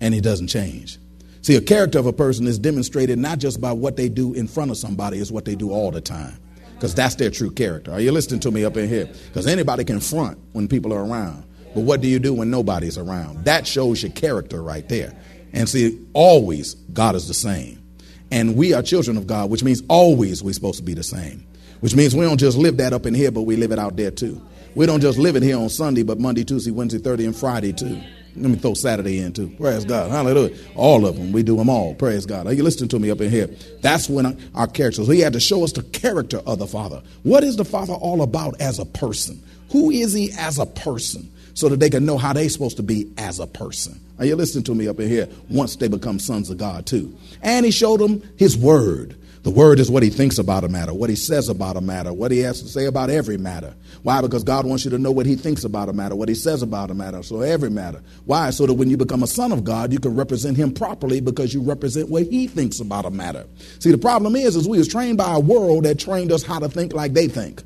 and 0.00 0.12
he 0.12 0.20
doesn't 0.20 0.48
change. 0.48 0.98
See, 1.42 1.54
a 1.54 1.60
character 1.60 2.00
of 2.00 2.06
a 2.06 2.12
person 2.12 2.46
is 2.48 2.58
demonstrated 2.58 3.18
not 3.18 3.38
just 3.38 3.60
by 3.60 3.72
what 3.72 3.96
they 3.96 4.08
do 4.08 4.34
in 4.34 4.48
front 4.48 4.72
of 4.72 4.76
somebody, 4.76 5.18
it's 5.18 5.30
what 5.30 5.44
they 5.44 5.54
do 5.54 5.70
all 5.70 5.92
the 5.92 6.00
time. 6.00 6.36
Because 6.74 6.94
that's 6.94 7.14
their 7.14 7.30
true 7.30 7.50
character. 7.50 7.92
Are 7.92 8.00
you 8.00 8.12
listening 8.12 8.40
to 8.40 8.50
me 8.50 8.64
up 8.64 8.76
in 8.76 8.88
here? 8.88 9.06
Because 9.28 9.46
anybody 9.46 9.84
can 9.84 10.00
front 10.00 10.38
when 10.52 10.68
people 10.68 10.92
are 10.92 11.04
around. 11.04 11.44
But 11.74 11.82
what 11.82 12.00
do 12.00 12.08
you 12.08 12.18
do 12.18 12.34
when 12.34 12.50
nobody's 12.50 12.98
around? 12.98 13.44
That 13.44 13.66
shows 13.66 14.02
your 14.02 14.12
character 14.12 14.62
right 14.62 14.88
there. 14.88 15.14
And 15.52 15.68
see, 15.68 16.04
always 16.12 16.74
God 16.74 17.14
is 17.14 17.28
the 17.28 17.34
same. 17.34 17.82
And 18.30 18.56
we 18.56 18.74
are 18.74 18.82
children 18.82 19.16
of 19.16 19.26
God, 19.26 19.50
which 19.50 19.64
means 19.64 19.82
always 19.88 20.42
we're 20.42 20.52
supposed 20.52 20.78
to 20.78 20.84
be 20.84 20.94
the 20.94 21.02
same. 21.02 21.46
Which 21.80 21.94
means 21.94 22.14
we 22.14 22.24
don't 22.24 22.38
just 22.38 22.58
live 22.58 22.76
that 22.78 22.92
up 22.92 23.06
in 23.06 23.14
here, 23.14 23.30
but 23.30 23.42
we 23.42 23.56
live 23.56 23.72
it 23.72 23.78
out 23.78 23.96
there 23.96 24.10
too. 24.10 24.42
We 24.74 24.86
don't 24.86 25.00
just 25.00 25.18
live 25.18 25.36
it 25.36 25.42
here 25.42 25.56
on 25.56 25.68
Sunday, 25.68 26.02
but 26.02 26.18
Monday, 26.18 26.44
Tuesday, 26.44 26.70
Wednesday, 26.70 26.98
Thursday, 26.98 27.24
and 27.24 27.36
Friday 27.36 27.72
too. 27.72 28.00
Let 28.36 28.50
me 28.50 28.56
throw 28.56 28.74
Saturday 28.74 29.20
in 29.20 29.32
too. 29.32 29.48
Praise 29.58 29.84
God. 29.84 30.10
Hallelujah. 30.10 30.56
All 30.76 31.06
of 31.06 31.16
them. 31.16 31.32
We 31.32 31.42
do 31.42 31.56
them 31.56 31.68
all. 31.68 31.94
Praise 31.94 32.26
God. 32.26 32.46
Are 32.46 32.52
you 32.52 32.62
listening 32.62 32.88
to 32.90 32.98
me 32.98 33.10
up 33.10 33.20
in 33.20 33.30
here? 33.30 33.48
That's 33.80 34.08
when 34.08 34.50
our 34.54 34.66
character. 34.66 35.04
So 35.04 35.10
he 35.10 35.20
had 35.20 35.32
to 35.32 35.40
show 35.40 35.64
us 35.64 35.72
the 35.72 35.82
character 35.82 36.38
of 36.46 36.58
the 36.58 36.66
Father. 36.66 37.02
What 37.22 37.42
is 37.42 37.56
the 37.56 37.64
Father 37.64 37.94
all 37.94 38.22
about 38.22 38.60
as 38.60 38.78
a 38.78 38.84
person? 38.84 39.42
Who 39.70 39.90
is 39.90 40.12
he 40.12 40.30
as 40.38 40.58
a 40.58 40.66
person? 40.66 41.30
So 41.58 41.68
that 41.70 41.80
they 41.80 41.90
can 41.90 42.06
know 42.06 42.18
how 42.18 42.32
they're 42.34 42.48
supposed 42.48 42.76
to 42.76 42.84
be 42.84 43.12
as 43.18 43.40
a 43.40 43.46
person. 43.48 43.98
Are 44.20 44.24
you 44.24 44.36
listening 44.36 44.62
to 44.62 44.76
me 44.76 44.86
up 44.86 45.00
in 45.00 45.08
here? 45.08 45.28
Once 45.50 45.74
they 45.74 45.88
become 45.88 46.20
sons 46.20 46.50
of 46.50 46.56
God 46.56 46.86
too. 46.86 47.12
And 47.42 47.66
he 47.66 47.72
showed 47.72 47.98
them 47.98 48.22
his 48.36 48.56
word. 48.56 49.16
The 49.42 49.50
word 49.50 49.80
is 49.80 49.90
what 49.90 50.04
he 50.04 50.08
thinks 50.08 50.38
about 50.38 50.62
a 50.62 50.68
matter, 50.68 50.94
what 50.94 51.10
he 51.10 51.16
says 51.16 51.48
about 51.48 51.76
a 51.76 51.80
matter, 51.80 52.12
what 52.12 52.30
he 52.30 52.38
has 52.40 52.62
to 52.62 52.68
say 52.68 52.84
about 52.84 53.10
every 53.10 53.38
matter. 53.38 53.74
Why? 54.04 54.20
Because 54.20 54.44
God 54.44 54.66
wants 54.66 54.84
you 54.84 54.92
to 54.92 54.98
know 54.98 55.10
what 55.10 55.26
he 55.26 55.34
thinks 55.34 55.64
about 55.64 55.88
a 55.88 55.92
matter, 55.92 56.14
what 56.14 56.28
he 56.28 56.36
says 56.36 56.62
about 56.62 56.92
a 56.92 56.94
matter, 56.94 57.24
so 57.24 57.40
every 57.40 57.70
matter. 57.70 58.04
Why? 58.24 58.50
So 58.50 58.64
that 58.64 58.74
when 58.74 58.88
you 58.88 58.96
become 58.96 59.24
a 59.24 59.26
son 59.26 59.50
of 59.50 59.64
God, 59.64 59.92
you 59.92 59.98
can 59.98 60.14
represent 60.14 60.56
him 60.56 60.72
properly 60.72 61.20
because 61.20 61.52
you 61.52 61.60
represent 61.60 62.08
what 62.08 62.22
he 62.22 62.46
thinks 62.46 62.78
about 62.78 63.04
a 63.04 63.10
matter. 63.10 63.44
See, 63.80 63.90
the 63.90 63.98
problem 63.98 64.36
is, 64.36 64.54
is 64.54 64.68
we 64.68 64.78
was 64.78 64.86
trained 64.86 65.18
by 65.18 65.34
a 65.34 65.40
world 65.40 65.86
that 65.86 65.98
trained 65.98 66.30
us 66.30 66.44
how 66.44 66.60
to 66.60 66.68
think 66.68 66.92
like 66.92 67.14
they 67.14 67.26
think. 67.26 67.64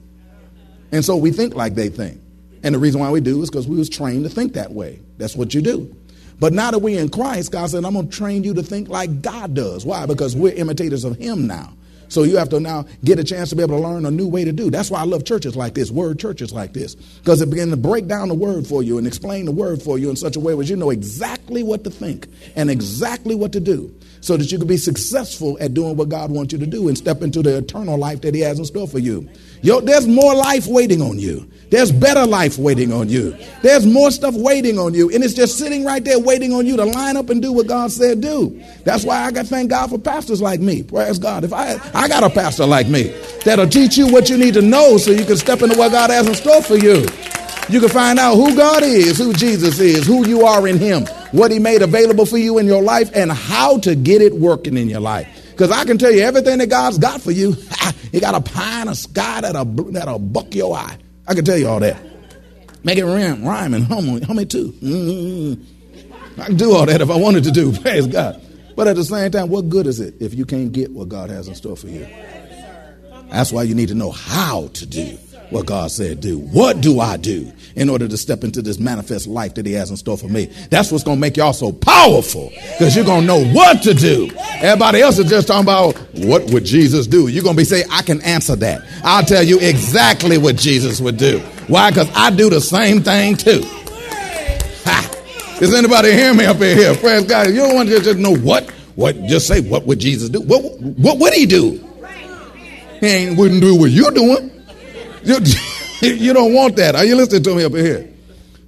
And 0.93 1.05
so 1.05 1.15
we 1.15 1.31
think 1.31 1.55
like 1.55 1.75
they 1.75 1.91
think. 1.91 2.22
And 2.63 2.75
the 2.75 2.79
reason 2.79 3.01
why 3.01 3.11
we 3.11 3.21
do 3.21 3.43
is 3.43 3.51
because 3.51 3.67
we 3.67 3.77
was 3.77 3.89
trained 3.89 4.25
to 4.25 4.31
think 4.31 4.55
that 4.55 4.73
way. 4.73 5.01
That's 5.19 5.35
what 5.35 5.55
you 5.55 5.63
do. 5.63 5.95
But 6.39 6.53
now 6.53 6.71
that 6.71 6.79
we're 6.79 7.01
in 7.01 7.09
Christ, 7.09 7.53
God 7.53 7.71
said, 7.71 7.85
I'm 7.85 7.95
going 7.95 8.09
to 8.09 8.17
train 8.17 8.43
you 8.45 8.55
to 8.55 8.63
think 8.63 8.89
like 8.89 9.23
God 9.23 9.55
does. 9.55 9.85
Why? 9.85 10.07
Because 10.07 10.35
we're 10.35 10.55
imitators 10.55 11.05
of 11.05 11.17
Him 11.17 11.47
now. 11.47 11.73
So 12.09 12.25
you 12.25 12.37
have 12.37 12.51
to 12.51 12.61
now 12.61 12.85
get 13.03 13.19
a 13.19 13.25
chance 13.25 13.49
to 13.51 13.57
be 13.57 13.63
able 13.63 13.79
to 13.79 13.89
learn 13.89 14.05
a 14.05 14.11
new 14.11 14.29
way 14.29 14.45
to 14.45 14.53
do. 14.53 14.71
That's 14.71 14.91
why 14.91 15.01
I 15.01 15.05
love 15.05 15.25
churches 15.25 15.57
like 15.57 15.73
this, 15.73 15.91
word 15.91 16.19
churches 16.19 16.53
like 16.53 16.75
this, 16.75 16.95
because 16.95 17.41
it 17.41 17.49
begins 17.49 17.71
to 17.71 17.77
break 17.79 18.07
down 18.07 18.29
the 18.29 18.35
word 18.35 18.67
for 18.67 18.83
you 18.83 18.99
and 18.99 19.07
explain 19.07 19.47
the 19.47 19.53
word 19.53 19.81
for 19.81 19.99
you 19.99 20.11
in 20.11 20.17
such 20.17 20.37
a 20.37 20.41
way 20.41 20.53
where 20.53 20.67
you 20.67 20.77
know 20.77 20.91
exactly 20.91 21.63
what 21.63 21.85
to 21.85 21.91
think 21.91 22.29
and 22.55 22.71
exactly 22.71 23.35
what 23.35 23.53
to 23.53 23.61
do 23.61 23.95
so 24.23 24.37
that 24.37 24.51
you 24.51 24.57
can 24.57 24.69
be 24.69 24.77
successful 24.77 25.59
at 25.61 25.75
doing 25.75 25.97
what 25.97 26.09
God 26.09 26.31
wants 26.31 26.53
you 26.53 26.59
to 26.61 26.67
do 26.67 26.89
and 26.89 26.97
step 26.97 27.23
into 27.23 27.43
the 27.43 27.59
eternal 27.59 27.99
life 27.99 28.21
that 28.23 28.35
He 28.35 28.41
has 28.41 28.59
in 28.59 28.65
store 28.65 28.87
for 28.87 29.01
you. 29.01 29.29
Yo, 29.63 29.81
there's 29.81 30.07
more 30.07 30.35
life 30.35 30.67
waiting 30.67 31.03
on 31.03 31.19
you. 31.19 31.49
There's 31.71 31.91
better 31.91 32.25
life 32.25 32.57
waiting 32.57 32.93
on 32.93 33.09
you. 33.09 33.37
There's 33.63 33.85
more 33.85 34.11
stuff 34.11 34.35
waiting 34.35 34.79
on 34.79 34.95
you. 34.95 35.11
And 35.11 35.25
it's 35.25 35.35
just 35.35 35.59
sitting 35.59 35.85
right 35.85 36.05
there 36.05 36.21
waiting 36.21 36.53
on 36.53 36.67
you 36.67 36.77
to 36.77 36.85
line 36.85 37.17
up 37.17 37.31
and 37.31 37.43
do 37.43 37.53
what 37.53 37.67
God 37.67 37.91
said 37.91 38.21
do. 38.21 38.63
That's 38.85 39.05
why 39.05 39.25
I 39.25 39.33
got 39.33 39.43
to 39.43 39.49
thank 39.49 39.71
God 39.71 39.91
for 39.91 39.99
pastors 39.99 40.41
like 40.41 40.61
me. 40.61 40.83
Praise 40.83 41.19
God. 41.19 41.45
If 41.45 41.53
I 41.53 41.81
I 41.93 42.07
got 42.09 42.23
a 42.23 42.31
pastor 42.31 42.65
like 42.67 42.89
me 42.89 43.15
that'll 43.45 43.69
teach 43.69 43.97
you 43.97 44.13
what 44.13 44.31
you 44.31 44.39
need 44.39 44.55
to 44.55 44.63
know 44.63 44.99
so 44.99 45.11
you 45.11 45.25
can 45.25 45.37
step 45.37 45.63
into 45.63 45.77
what 45.77 45.93
God 45.93 46.11
has 46.11 46.29
in 46.29 46.35
store 46.35 46.63
for 46.63 46.77
you. 46.77 47.07
You 47.69 47.81
can 47.81 47.89
find 47.89 48.19
out 48.19 48.35
who 48.35 48.57
God 48.57 48.83
is, 48.83 49.19
who 49.19 49.33
Jesus 49.33 49.81
is, 49.81 50.07
who 50.07 50.27
you 50.27 50.45
are 50.45 50.67
in 50.69 50.79
Him, 50.79 51.07
what 51.33 51.51
He 51.51 51.59
made 51.59 51.83
available 51.83 52.27
for 52.27 52.39
you 52.39 52.59
in 52.59 52.67
your 52.67 52.83
life, 52.83 53.11
and 53.15 53.33
how 53.33 53.79
to 53.81 53.95
get 53.95 54.23
it 54.23 54.35
working 54.35 54.77
in 54.77 54.89
your 54.89 55.01
life. 55.01 55.29
Because 55.51 55.71
I 55.71 55.85
can 55.85 55.99
tell 55.99 56.13
you 56.13 56.23
everything 56.23 56.59
that 56.59 56.69
God's 56.69 56.99
got 56.99 57.21
for 57.21 57.31
you, 57.31 57.57
He 58.13 58.21
got 58.21 58.35
a 58.35 58.81
in 58.81 58.89
the 58.89 58.95
sky 58.95 59.41
that'll, 59.41 59.65
that'll 59.65 60.19
buck 60.19 60.55
your 60.55 60.77
eye. 60.77 60.99
I 61.27 61.35
can 61.35 61.45
tell 61.45 61.57
you 61.57 61.69
all 61.69 61.81
that. 61.81 62.01
Make 62.85 62.99
it 62.99 63.05
rhyme, 63.05 63.45
rhyme 63.45 63.75
and 63.75 63.85
hum, 63.85 64.21
hum 64.21 64.39
it 64.39 64.51
too. 64.51 64.73
Mm-hmm. 64.73 66.41
I 66.41 66.47
can 66.47 66.57
do 66.57 66.73
all 66.73 66.85
that 66.85 67.01
if 67.01 67.11
I 67.11 67.17
wanted 67.17 67.45
to 67.45 67.51
do. 67.51 67.73
Praise 67.81 68.07
God. 68.07 68.41
But 68.77 68.89
at 68.89 68.97
the 68.97 69.05
same 69.05 69.31
time, 69.31 69.49
what 69.49 69.69
good 69.69 69.87
is 69.87 70.01
it 70.01 70.15
if 70.21 70.35
you 70.35 70.45
can't 70.45 70.73
get 70.73 70.91
what 70.91 71.09
God 71.09 71.31
has 71.31 71.49
in 71.49 71.55
store 71.55 71.77
for 71.77 71.89
you? 71.89 72.07
That's 73.31 73.53
why 73.53 73.63
you 73.63 73.75
need 73.75 73.89
to 73.89 73.95
know 73.95 74.11
how 74.11 74.69
to 74.75 74.87
do 74.87 75.19
what 75.53 75.67
God 75.67 75.91
said 75.91 76.21
do. 76.21 76.39
What 76.39 76.81
do 76.81 77.01
I 77.01 77.17
do 77.17 77.53
in 77.77 77.89
order 77.89 78.09
to 78.09 78.17
step 78.17 78.45
into 78.45 78.63
this 78.63 78.79
manifest 78.79 79.27
life 79.27 79.55
that 79.55 79.67
He 79.67 79.73
has 79.75 79.91
in 79.91 79.97
store 79.97 80.17
for 80.17 80.29
me? 80.29 80.47
That's 80.71 80.91
what's 80.91 81.05
going 81.05 81.19
to 81.19 81.21
make 81.21 81.37
y'all 81.37 81.53
so 81.53 81.73
powerful 81.73 82.51
because 82.51 82.97
you're 82.97 83.05
going 83.05 83.23
to 83.23 83.27
know 83.27 83.45
what 83.53 83.83
to 83.83 83.95
do. 83.95 84.31
Everybody 84.37 85.03
else 85.03 85.19
is 85.19 85.29
just 85.29 85.49
talking 85.49 85.65
about 85.65 85.97
what 86.15 86.51
would 86.51 86.65
Jesus 86.65 87.07
do. 87.07 87.29
You're 87.29 87.45
going 87.45 87.57
to 87.57 87.61
be 87.61 87.65
saying, 87.65 87.85
I 87.91 88.03
can 88.03 88.21
answer 88.23 88.57
that. 88.57 88.83
I'll 89.05 89.25
tell 89.25 89.43
you 89.43 89.59
exactly 89.61 90.39
what 90.39 90.57
Jesus 90.57 91.01
would 91.01 91.19
do. 91.19 91.39
Why? 91.69 91.91
Because 91.91 92.11
I 92.15 92.31
do 92.31 92.51
the 92.51 92.61
same 92.61 93.03
thing 93.03 93.37
too. 93.37 93.63
Ha. 94.85 95.57
Does 95.59 95.75
anybody 95.75 96.13
hear 96.13 96.35
me 96.35 96.45
up 96.47 96.61
in 96.61 96.77
here? 96.77 96.95
Praise 96.97 97.25
God. 97.27 97.49
You 97.49 97.57
don't 97.57 97.75
want 97.75 97.89
to 97.89 98.01
just 98.01 98.19
know 98.19 98.37
what. 98.37 98.69
What? 98.95 99.17
Just 99.25 99.47
say, 99.47 99.61
what 99.61 99.87
would 99.87 99.99
Jesus 99.99 100.29
do? 100.29 100.41
What, 100.41 100.63
what 100.81 101.19
would 101.19 101.33
he 101.33 101.47
do? 101.47 101.83
He 103.01 103.07
ain't 103.07 103.39
wouldn't 103.39 103.61
do 103.61 103.77
what 103.77 103.91
you're 103.91 104.13
doing. 104.13 104.51
You, 105.25 105.37
you 106.09 106.33
don't 106.33 106.53
want 106.53 106.77
that. 106.77 106.95
Are 106.95 107.05
you 107.05 107.17
listening 107.17 107.43
to 107.45 107.55
me 107.55 107.65
up 107.65 107.73
here? 107.73 108.09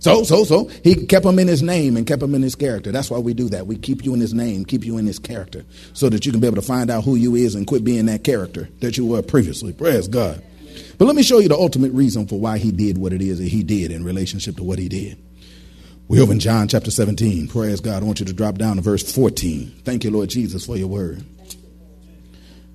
So, 0.05 0.23
so, 0.23 0.45
so 0.45 0.67
he 0.83 1.07
kept 1.07 1.25
him 1.25 1.39
in 1.39 1.49
his 1.49 1.63
name 1.63 1.97
and 1.97 2.07
kept 2.07 2.23
him 2.23 2.35
in 2.35 2.43
his 2.43 2.55
character. 2.55 2.93
That's 2.93 3.11
why 3.11 3.19
we 3.19 3.33
do 3.33 3.49
that. 3.49 3.67
We 3.67 3.79
keep 3.79 4.05
you 4.05 4.13
in 4.13 4.21
his 4.21 4.35
name, 4.35 4.67
keep 4.67 4.85
you 4.85 4.99
in 4.99 5.07
his 5.07 5.19
character, 5.19 5.65
so 5.95 6.11
that 6.11 6.27
you 6.27 6.33
can 6.33 6.43
be 6.43 6.47
able 6.47 6.57
to 6.57 6.63
find 6.63 6.91
out 6.91 7.05
who 7.05 7.15
you 7.15 7.35
is 7.37 7.55
and 7.55 7.67
quit 7.67 7.85
being 7.85 8.05
that 8.07 8.23
character 8.23 8.69
that 8.81 8.99
you 8.99 9.07
were 9.07 9.23
previously. 9.23 9.73
Praise 9.73 10.07
God. 10.07 10.43
But 10.99 11.07
let 11.07 11.17
me 11.17 11.23
show 11.23 11.39
you 11.39 11.49
the 11.49 11.57
ultimate 11.57 11.93
reason 11.93 12.27
for 12.27 12.39
why 12.39 12.59
he 12.59 12.71
did 12.71 12.99
what 12.99 13.15
it 13.15 13.23
is 13.23 13.39
that 13.39 13.49
he 13.49 13.63
did 13.63 13.91
in 13.91 14.05
relationship 14.05 14.57
to 14.57 14.63
what 14.63 14.79
he 14.79 14.91
did. 14.91 15.17
We're 16.07 16.23
over 16.23 16.33
in 16.33 16.39
John 16.39 16.69
chapter 16.69 16.91
17. 16.91 17.49
Praise 17.49 17.81
God. 17.81 18.03
I 18.03 18.07
want 18.07 18.21
you 18.21 18.27
to 18.27 18.35
drop 18.35 18.57
down 18.59 18.77
to 18.77 18.83
verse 18.83 19.11
14. 19.11 19.73
Thank 19.85 20.05
you, 20.05 20.11
Lord 20.11 20.29
Jesus, 20.29 20.67
for 20.67 20.77
your 20.77 20.89
word. 20.89 21.25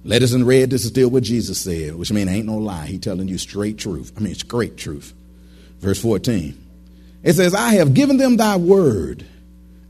Letters 0.03 0.33
in 0.33 0.45
red, 0.45 0.69
this 0.69 0.83
is 0.83 0.89
still 0.89 1.09
what 1.09 1.23
Jesus 1.23 1.59
said, 1.59 1.95
which 1.95 2.11
means 2.11 2.29
ain't 2.29 2.45
no 2.45 2.57
lie. 2.57 2.85
He 2.85 2.99
telling 2.99 3.27
you 3.27 3.37
straight 3.37 3.77
truth. 3.77 4.13
I 4.15 4.21
mean, 4.21 4.31
it's 4.31 4.43
great 4.43 4.77
truth. 4.77 5.13
Verse 5.79 6.01
14. 6.01 6.65
It 7.23 7.33
says, 7.33 7.53
I 7.53 7.75
have 7.75 7.93
given 7.93 8.17
them 8.17 8.37
thy 8.37 8.55
word, 8.55 9.25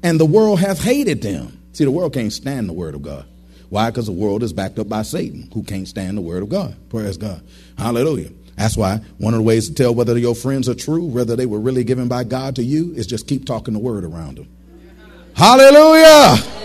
and 0.01 0.19
the 0.19 0.25
world 0.25 0.59
hath 0.59 0.81
hated 0.81 1.21
them. 1.21 1.59
See, 1.73 1.85
the 1.85 1.91
world 1.91 2.13
can't 2.13 2.33
stand 2.33 2.67
the 2.67 2.73
word 2.73 2.95
of 2.95 3.03
God. 3.03 3.25
Why? 3.69 3.91
Because 3.91 4.07
the 4.07 4.11
world 4.11 4.41
is 4.41 4.51
backed 4.51 4.79
up 4.79 4.89
by 4.89 5.03
Satan, 5.03 5.49
who 5.53 5.61
can't 5.61 5.87
stand 5.87 6.17
the 6.17 6.21
word 6.21 6.41
of 6.41 6.49
God. 6.49 6.75
Praise 6.89 7.17
God. 7.17 7.41
Hallelujah. 7.77 8.31
That's 8.57 8.75
why 8.75 8.97
one 9.19 9.33
of 9.33 9.37
the 9.37 9.43
ways 9.43 9.69
to 9.69 9.75
tell 9.75 9.93
whether 9.93 10.17
your 10.17 10.35
friends 10.35 10.67
are 10.67 10.75
true, 10.75 11.05
whether 11.05 11.35
they 11.35 11.45
were 11.45 11.59
really 11.59 11.83
given 11.83 12.07
by 12.07 12.23
God 12.23 12.55
to 12.55 12.63
you, 12.63 12.93
is 12.93 13.05
just 13.05 13.27
keep 13.27 13.45
talking 13.45 13.73
the 13.73 13.79
word 13.79 14.03
around 14.03 14.37
them. 14.37 14.47
Hallelujah. 15.35 16.58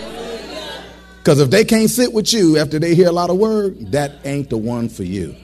Because 1.25 1.39
if 1.39 1.49
they 1.49 1.65
can't 1.65 1.89
sit 1.89 2.13
with 2.13 2.31
you 2.31 2.55
after 2.59 2.77
they 2.77 2.93
hear 2.93 3.07
a 3.07 3.11
lot 3.11 3.31
of 3.31 3.37
word, 3.37 3.93
that 3.93 4.11
ain't 4.25 4.51
the 4.51 4.57
one 4.57 4.87
for 4.89 5.01
you. 5.01 5.35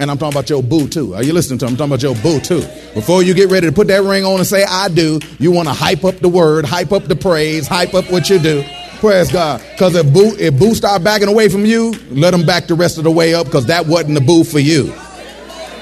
And 0.00 0.10
I'm 0.10 0.18
talking 0.18 0.36
about 0.36 0.50
your 0.50 0.60
boo 0.60 0.88
too. 0.88 1.14
Are 1.14 1.22
you 1.22 1.32
listening 1.32 1.60
to 1.60 1.66
me? 1.66 1.70
I'm 1.70 1.76
talking 1.76 1.92
about 1.92 2.02
your 2.02 2.16
boo 2.16 2.40
too. 2.40 2.62
Before 2.94 3.22
you 3.22 3.32
get 3.32 3.48
ready 3.48 3.68
to 3.68 3.72
put 3.72 3.86
that 3.86 4.02
ring 4.02 4.24
on 4.24 4.38
and 4.38 4.46
say, 4.46 4.64
I 4.64 4.88
do, 4.88 5.20
you 5.38 5.52
want 5.52 5.68
to 5.68 5.72
hype 5.72 6.02
up 6.02 6.16
the 6.16 6.28
word, 6.28 6.64
hype 6.64 6.90
up 6.90 7.04
the 7.04 7.14
praise, 7.14 7.68
hype 7.68 7.94
up 7.94 8.10
what 8.10 8.28
you 8.28 8.40
do. 8.40 8.64
Praise 8.98 9.30
God. 9.30 9.62
Because 9.70 9.94
if 9.94 10.12
boo, 10.12 10.34
if 10.36 10.58
boo 10.58 10.74
start 10.74 11.04
backing 11.04 11.28
away 11.28 11.48
from 11.48 11.64
you, 11.64 11.92
let 12.10 12.32
them 12.32 12.44
back 12.44 12.66
the 12.66 12.74
rest 12.74 12.98
of 12.98 13.04
the 13.04 13.12
way 13.12 13.34
up 13.34 13.46
because 13.46 13.66
that 13.66 13.86
wasn't 13.86 14.14
the 14.14 14.20
boo 14.20 14.42
for 14.42 14.58
you. 14.58 14.86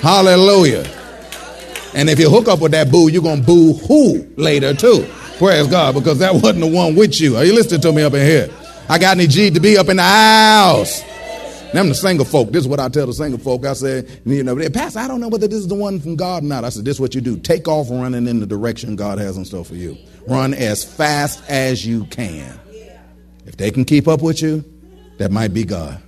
Hallelujah. 0.03 0.85
And 1.95 2.11
if 2.11 2.21
you 2.21 2.29
hook 2.29 2.49
up 2.49 2.61
with 2.61 2.73
that 2.73 2.91
boo, 2.91 3.09
you're 3.09 3.23
to 3.23 3.41
boo 3.41 3.73
who 3.73 4.29
later 4.37 4.75
too. 4.75 5.07
Praise 5.41 5.67
God, 5.69 5.95
because 5.95 6.19
that 6.19 6.35
wasn't 6.35 6.61
the 6.61 6.67
one 6.67 6.95
with 6.95 7.19
you. 7.19 7.39
Are 7.39 7.45
you 7.47 7.55
listening 7.55 7.81
to 7.81 7.93
me 7.93 8.03
up 8.03 8.13
in 8.13 8.27
here? 8.27 8.51
I 8.91 8.99
got 8.99 9.17
any 9.17 9.27
G 9.27 9.49
to 9.49 9.59
be 9.59 9.79
up 9.79 9.89
in 9.89 9.97
the 9.97 10.03
house. 10.03 11.01
Them 11.73 11.89
the 11.89 11.95
single 11.95 12.27
folk. 12.27 12.53
This 12.53 12.65
is 12.65 12.69
what 12.69 12.79
I 12.79 12.91
tell 12.91 13.07
the 13.07 13.15
single 13.15 13.39
folk. 13.41 13.65
I 13.65 13.73
said, 13.73 14.21
you 14.27 14.45
know, 14.45 14.55
Pastor, 14.69 14.99
I 14.99 15.09
don't 15.09 15.19
know 15.19 15.29
whether 15.29 15.49
this 15.49 15.61
is 15.61 15.69
the 15.69 15.75
one 15.75 15.99
from 15.99 16.15
God 16.15 16.43
or 16.43 16.47
not. 16.47 16.65
I 16.65 16.69
said, 16.69 16.85
this 16.85 16.97
is 16.97 17.01
what 17.01 17.15
you 17.15 17.23
do. 17.23 17.39
Take 17.39 17.69
off 17.69 17.89
running 17.91 18.27
in 18.27 18.41
the 18.41 18.45
direction 18.45 18.97
God 18.97 19.19
has 19.19 19.39
in 19.39 19.47
store 19.47 19.65
for 19.65 19.77
you. 19.77 19.97
Run 20.29 20.53
as 20.53 20.85
fast 20.85 21.43
as 21.49 21.87
you 21.87 22.05
can. 22.05 22.61
If 23.47 23.57
they 23.57 23.71
can 23.71 23.87
keep 23.87 24.09
up 24.09 24.21
with 24.21 24.43
you, 24.43 24.63
that 25.17 25.31
might 25.31 25.55
be 25.55 25.65
God. 25.65 26.03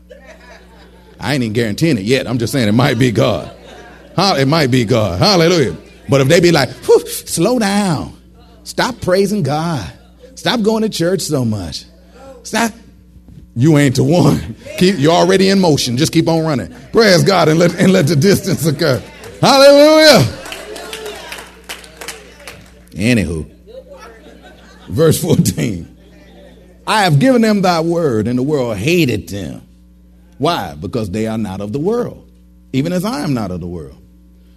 I 1.18 1.32
ain't 1.32 1.42
even 1.42 1.54
guaranteeing 1.54 1.96
it 1.96 2.04
yet. 2.04 2.26
I'm 2.26 2.36
just 2.36 2.52
saying 2.52 2.68
it 2.68 2.72
might 2.72 2.98
be 2.98 3.10
God. 3.10 3.50
It 4.18 4.46
might 4.46 4.70
be 4.70 4.84
God. 4.84 5.20
Hallelujah. 5.20 5.74
But 6.10 6.20
if 6.20 6.28
they 6.28 6.40
be 6.40 6.52
like, 6.52 6.68
slow 6.68 7.58
down. 7.58 8.18
Stop 8.64 9.00
praising 9.00 9.42
God. 9.42 9.90
Stop 10.34 10.62
going 10.62 10.82
to 10.82 10.88
church 10.88 11.22
so 11.22 11.44
much. 11.44 11.84
Stop. 12.42 12.72
You 13.54 13.76
ain't 13.78 13.96
the 13.96 14.04
one. 14.04 14.56
Keep, 14.78 14.98
you're 14.98 15.12
already 15.12 15.48
in 15.48 15.60
motion. 15.60 15.96
Just 15.96 16.12
keep 16.12 16.26
on 16.26 16.44
running. 16.44 16.74
Praise 16.90 17.22
God 17.22 17.48
and 17.48 17.58
let, 17.58 17.74
and 17.74 17.92
let 17.92 18.06
the 18.06 18.16
distance 18.16 18.64
occur. 18.64 19.02
Hallelujah. 19.40 20.26
Anywho, 22.92 23.52
Verse 24.88 25.20
14. 25.22 25.88
I 26.86 27.04
have 27.04 27.18
given 27.18 27.40
them 27.40 27.62
thy 27.62 27.80
word, 27.80 28.28
and 28.28 28.38
the 28.38 28.42
world 28.42 28.76
hated 28.76 29.28
them. 29.28 29.66
Why? 30.38 30.74
Because 30.74 31.10
they 31.10 31.26
are 31.26 31.38
not 31.38 31.60
of 31.60 31.72
the 31.72 31.78
world, 31.78 32.30
even 32.72 32.92
as 32.92 33.04
I 33.04 33.20
am 33.20 33.32
not 33.32 33.50
of 33.50 33.60
the 33.60 33.66
world. 33.66 33.96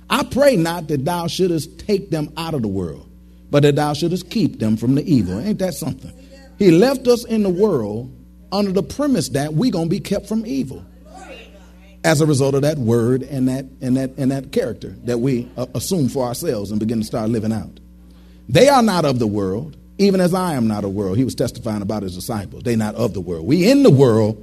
I 0.09 0.24
pray 0.24 0.57
not 0.57 0.88
that 0.88 1.05
thou 1.05 1.27
shouldest 1.27 1.79
take 1.79 2.09
them 2.09 2.33
out 2.35 2.53
of 2.53 2.63
the 2.63 2.67
world, 2.67 3.04
but 3.49 3.63
that 3.63 3.75
thou 3.75 3.93
shouldest 3.93 4.29
keep 4.29 4.59
them 4.59 4.77
from 4.77 4.95
the 4.95 5.03
evil. 5.11 5.39
Ain't 5.39 5.59
that 5.59 5.73
something? 5.73 6.11
He 6.57 6.71
left 6.71 7.07
us 7.07 7.25
in 7.25 7.43
the 7.43 7.49
world 7.49 8.11
under 8.51 8.71
the 8.71 8.83
premise 8.83 9.29
that 9.29 9.53
we're 9.53 9.71
going 9.71 9.85
to 9.85 9.89
be 9.89 9.99
kept 9.99 10.27
from 10.27 10.45
evil 10.45 10.85
as 12.05 12.21
a 12.21 12.25
result 12.25 12.53
of 12.53 12.61
that 12.61 12.77
word 12.77 13.23
and 13.23 13.47
that, 13.47 13.65
and 13.81 13.97
that, 13.97 14.11
and 14.17 14.31
that 14.31 14.51
character 14.51 14.89
that 15.05 15.17
we 15.17 15.49
uh, 15.57 15.65
assume 15.73 16.07
for 16.07 16.25
ourselves 16.25 16.69
and 16.69 16.79
begin 16.79 16.99
to 16.99 17.05
start 17.05 17.29
living 17.29 17.51
out. 17.51 17.79
They 18.47 18.69
are 18.69 18.83
not 18.83 19.05
of 19.05 19.17
the 19.17 19.25
world, 19.25 19.75
even 19.97 20.21
as 20.21 20.33
I 20.33 20.53
am 20.53 20.67
not 20.67 20.77
of 20.77 20.83
the 20.83 20.89
world. 20.89 21.17
He 21.17 21.23
was 21.23 21.33
testifying 21.33 21.81
about 21.81 22.03
his 22.03 22.13
disciples. 22.13 22.61
They're 22.63 22.77
not 22.77 22.93
of 22.93 23.13
the 23.15 23.21
world. 23.21 23.47
We 23.47 23.69
in 23.69 23.81
the 23.81 23.89
world, 23.89 24.37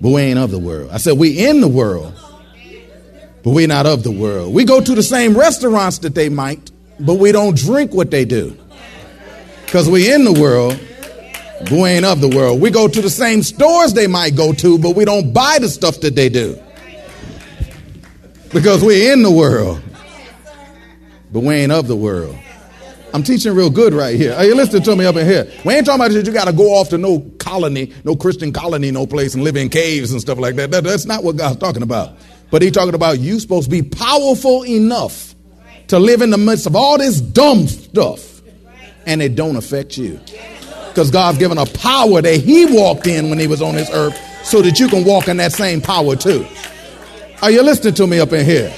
but 0.00 0.08
we 0.10 0.22
ain't 0.22 0.38
of 0.38 0.50
the 0.50 0.58
world. 0.58 0.90
I 0.92 0.96
said 0.96 1.18
we 1.18 1.46
in 1.46 1.60
the 1.60 1.68
world, 1.68 2.14
but 3.42 3.50
we 3.50 3.66
not 3.66 3.84
of 3.84 4.02
the 4.02 4.10
world. 4.10 4.54
We 4.54 4.64
go 4.64 4.80
to 4.80 4.94
the 4.94 5.02
same 5.02 5.36
restaurants 5.36 5.98
that 5.98 6.14
they 6.14 6.30
might, 6.30 6.70
but 7.00 7.14
we 7.14 7.32
don't 7.32 7.56
drink 7.56 7.92
what 7.92 8.10
they 8.10 8.24
do. 8.24 8.56
Because 9.64 9.88
we're 9.88 10.14
in 10.14 10.24
the 10.24 10.32
world, 10.32 10.78
but 11.60 11.72
we 11.72 11.88
ain't 11.88 12.04
of 12.04 12.20
the 12.20 12.28
world. 12.28 12.60
We 12.60 12.70
go 12.70 12.86
to 12.86 13.02
the 13.02 13.10
same 13.10 13.42
stores 13.42 13.92
they 13.92 14.06
might 14.06 14.36
go 14.36 14.52
to, 14.52 14.78
but 14.78 14.94
we 14.94 15.04
don't 15.04 15.32
buy 15.32 15.58
the 15.60 15.68
stuff 15.68 16.00
that 16.00 16.14
they 16.14 16.28
do. 16.28 16.60
Because 18.52 18.84
we're 18.84 19.12
in 19.12 19.22
the 19.22 19.30
world, 19.30 19.82
but 21.32 21.40
we 21.40 21.54
ain't 21.54 21.72
of 21.72 21.88
the 21.88 21.96
world. 21.96 22.38
I'm 23.12 23.22
teaching 23.22 23.54
real 23.54 23.70
good 23.70 23.94
right 23.94 24.16
here. 24.16 24.34
Are 24.34 24.44
you 24.44 24.54
listening 24.56 24.82
to 24.82 24.96
me 24.96 25.06
up 25.06 25.16
in 25.16 25.26
here? 25.26 25.50
We 25.64 25.74
ain't 25.74 25.86
talking 25.86 26.00
about 26.00 26.12
that 26.12 26.26
you 26.26 26.32
got 26.32 26.46
to 26.46 26.52
go 26.52 26.74
off 26.74 26.88
to 26.90 26.98
no 26.98 27.20
colony, 27.38 27.92
no 28.04 28.16
Christian 28.16 28.52
colony, 28.52 28.90
no 28.90 29.06
place 29.06 29.34
and 29.34 29.44
live 29.44 29.56
in 29.56 29.68
caves 29.68 30.10
and 30.12 30.20
stuff 30.20 30.38
like 30.38 30.56
that. 30.56 30.70
that 30.72 30.84
that's 30.84 31.06
not 31.06 31.22
what 31.22 31.36
God's 31.36 31.58
talking 31.58 31.82
about. 31.82 32.16
But 32.50 32.62
he's 32.62 32.72
talking 32.72 32.94
about 32.94 33.20
you 33.20 33.38
supposed 33.40 33.70
to 33.70 33.70
be 33.70 33.82
powerful 33.82 34.64
enough 34.64 35.33
to 35.88 35.98
live 35.98 36.22
in 36.22 36.30
the 36.30 36.38
midst 36.38 36.66
of 36.66 36.76
all 36.76 36.98
this 36.98 37.20
dumb 37.20 37.66
stuff 37.66 38.42
and 39.06 39.22
it 39.22 39.34
don't 39.34 39.56
affect 39.56 39.96
you. 39.96 40.20
Because 40.88 41.10
God's 41.10 41.38
given 41.38 41.58
a 41.58 41.66
power 41.66 42.22
that 42.22 42.40
he 42.40 42.66
walked 42.66 43.06
in 43.06 43.28
when 43.30 43.38
he 43.38 43.46
was 43.46 43.60
on 43.60 43.74
this 43.74 43.90
earth 43.90 44.16
so 44.44 44.62
that 44.62 44.78
you 44.78 44.88
can 44.88 45.04
walk 45.04 45.28
in 45.28 45.38
that 45.38 45.52
same 45.52 45.80
power 45.80 46.16
too. 46.16 46.46
Are 47.42 47.50
you 47.50 47.62
listening 47.62 47.94
to 47.94 48.06
me 48.06 48.20
up 48.20 48.32
in 48.32 48.44
here? 48.44 48.72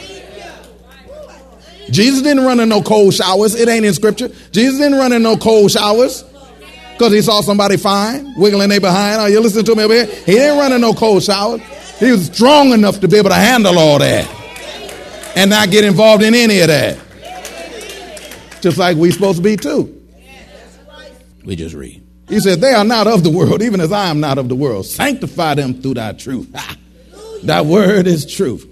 Jesus 1.91 2.23
didn't 2.23 2.45
run 2.45 2.59
in 2.59 2.69
no 2.69 2.83
cold 2.83 3.15
showers. 3.15 3.55
It 3.55 3.69
ain't 3.69 3.85
in 3.85 3.95
scripture. 3.95 4.29
Jesus 4.51 4.79
didn't 4.79 4.99
run 4.99 5.13
in 5.13 5.23
no 5.23 5.37
cold 5.37 5.71
showers 5.71 6.25
because 6.93 7.13
he 7.13 7.23
saw 7.23 7.43
somebody 7.43 7.77
fine, 7.77 8.35
wiggling 8.37 8.71
their 8.71 8.81
behind. 8.81 9.21
Are 9.21 9.29
you 9.29 9.41
listening 9.41 9.67
to 9.67 9.77
me 9.77 9.85
over 9.85 9.95
here? 9.95 10.07
He 10.07 10.33
didn't 10.33 10.59
run 10.59 10.73
in 10.73 10.81
no 10.81 10.95
cold 10.95 11.23
showers. 11.23 11.61
He 11.99 12.11
was 12.11 12.27
strong 12.27 12.73
enough 12.73 13.01
to 13.01 13.09
be 13.09 13.19
able 13.19 13.31
to 13.31 13.37
handle 13.37 13.79
all 13.79 13.99
that 14.01 14.36
and 15.37 15.51
not 15.51 15.71
get 15.71 15.85
involved 15.85 16.25
in 16.25 16.35
any 16.35 16.61
of 16.61 16.69
that. 16.69 16.99
Just 18.63 18.79
like 18.79 18.97
we're 18.97 19.13
supposed 19.13 19.37
to 19.37 19.43
be 19.45 19.57
too. 19.57 19.93
We 21.45 21.55
just 21.55 21.77
read. 21.77 22.03
He 22.29 22.41
said, 22.41 22.61
They 22.61 22.73
are 22.73 22.85
not 22.85 23.07
of 23.07 23.23
the 23.23 23.31
world, 23.31 23.63
even 23.63 23.81
as 23.81 23.93
I 23.93 24.09
am 24.09 24.19
not 24.19 24.39
of 24.39 24.49
the 24.49 24.57
world. 24.57 24.87
Sanctify 24.87 25.55
them 25.55 25.81
through 25.81 25.95
thy 25.95 26.13
truth. 26.15 26.51
Ha! 26.57 26.77
That 27.45 27.67
word 27.67 28.09
is 28.09 28.27
truth. 28.27 28.67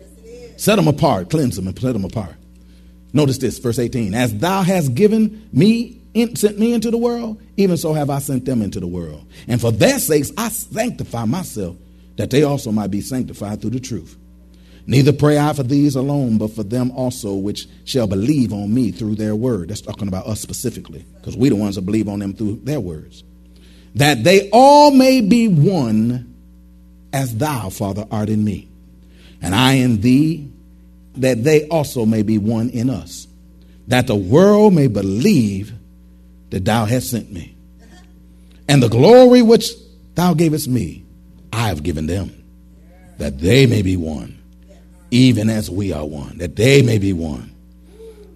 Set 0.57 0.77
them 0.77 0.89
apart, 0.89 1.31
cleanse 1.31 1.55
them, 1.55 1.69
and 1.69 1.79
set 1.79 1.93
them 1.93 2.05
apart. 2.05 2.35
Notice 3.13 3.39
this, 3.39 3.59
verse 3.59 3.79
18. 3.79 4.15
As 4.15 4.37
thou 4.37 4.63
hast 4.63 4.95
given 4.95 5.49
me, 5.53 6.01
in, 6.15 6.35
sent 6.35 6.59
me 6.59 6.73
into 6.73 6.91
the 6.91 6.99
world, 6.99 7.41
even 7.57 7.77
so 7.77 7.93
have 7.93 8.11
I 8.11 8.19
sent 8.19 8.45
them 8.45 8.63
into 8.63 8.81
the 8.81 8.87
world. 8.89 9.25
And 9.47 9.61
for 9.61 9.71
their 9.71 10.01
sakes 10.01 10.33
I 10.37 10.49
sanctify 10.49 11.27
myself, 11.27 11.77
that 12.17 12.31
they 12.31 12.43
also 12.43 12.73
might 12.73 12.91
be 12.91 13.03
sanctified 13.03 13.61
through 13.61 13.71
the 13.71 13.81
truth. 13.81 14.17
Neither 14.87 15.13
pray 15.13 15.39
I 15.39 15.53
for 15.55 15.63
these 15.63 15.97
alone, 15.97 16.37
but 16.37 16.51
for 16.51 16.63
them 16.63 16.91
also 16.91 17.35
which 17.35 17.67
shall 17.85 18.07
believe 18.07 18.53
on 18.53 18.73
me 18.73 18.91
through 18.91 19.15
their 19.15 19.35
word. 19.35 19.69
That's 19.69 19.81
talking 19.81 20.09
about 20.09 20.27
us 20.27 20.41
specifically, 20.41 21.07
because 21.17 21.37
we're 21.37 21.51
the 21.51 21.57
ones 21.57 21.77
that 21.77 21.83
believe 21.83 22.09
on 22.09 22.19
them 22.19 22.35
through 22.35 22.61
their 22.65 22.81
words. 22.81 23.25
That 23.95 24.25
they 24.25 24.51
all 24.51 24.91
may 24.91 25.21
be 25.21 25.49
one 25.49 26.35
as 27.13 27.37
thou, 27.37 27.71
Father, 27.71 28.07
art 28.11 28.29
in 28.29 28.45
me, 28.45 28.69
and 29.41 29.55
I 29.55 29.75
in 29.75 30.01
thee, 30.01 30.51
that 31.17 31.45
they 31.45 31.69
also 31.69 32.05
may 32.05 32.23
be 32.23 32.39
one 32.39 32.71
in 32.71 32.91
us, 32.91 33.27
that 33.87 34.07
the 34.07 34.17
world 34.17 34.75
may 34.75 34.89
believe 34.89 35.73
that 36.51 36.65
thou 36.65 36.85
hast 36.85 37.11
sent 37.11 37.33
me. 37.33 37.57
And 38.69 38.83
the 38.83 38.89
glory 38.89 39.43
which 39.43 39.71
thou 40.15 40.35
gavest 40.35 40.69
me, 40.69 41.05
I 41.53 41.69
have 41.69 41.83
given 41.83 42.07
them, 42.07 42.45
that 43.19 43.39
they 43.39 43.67
may 43.67 43.83
be 43.83 43.97
one, 43.97 44.43
even 45.15 45.49
as 45.49 45.71
we 45.71 45.93
are 45.93 46.05
one, 46.05 46.39
that 46.39 46.57
they 46.57 46.83
may 46.83 46.99
be 46.99 47.13
one, 47.13 47.55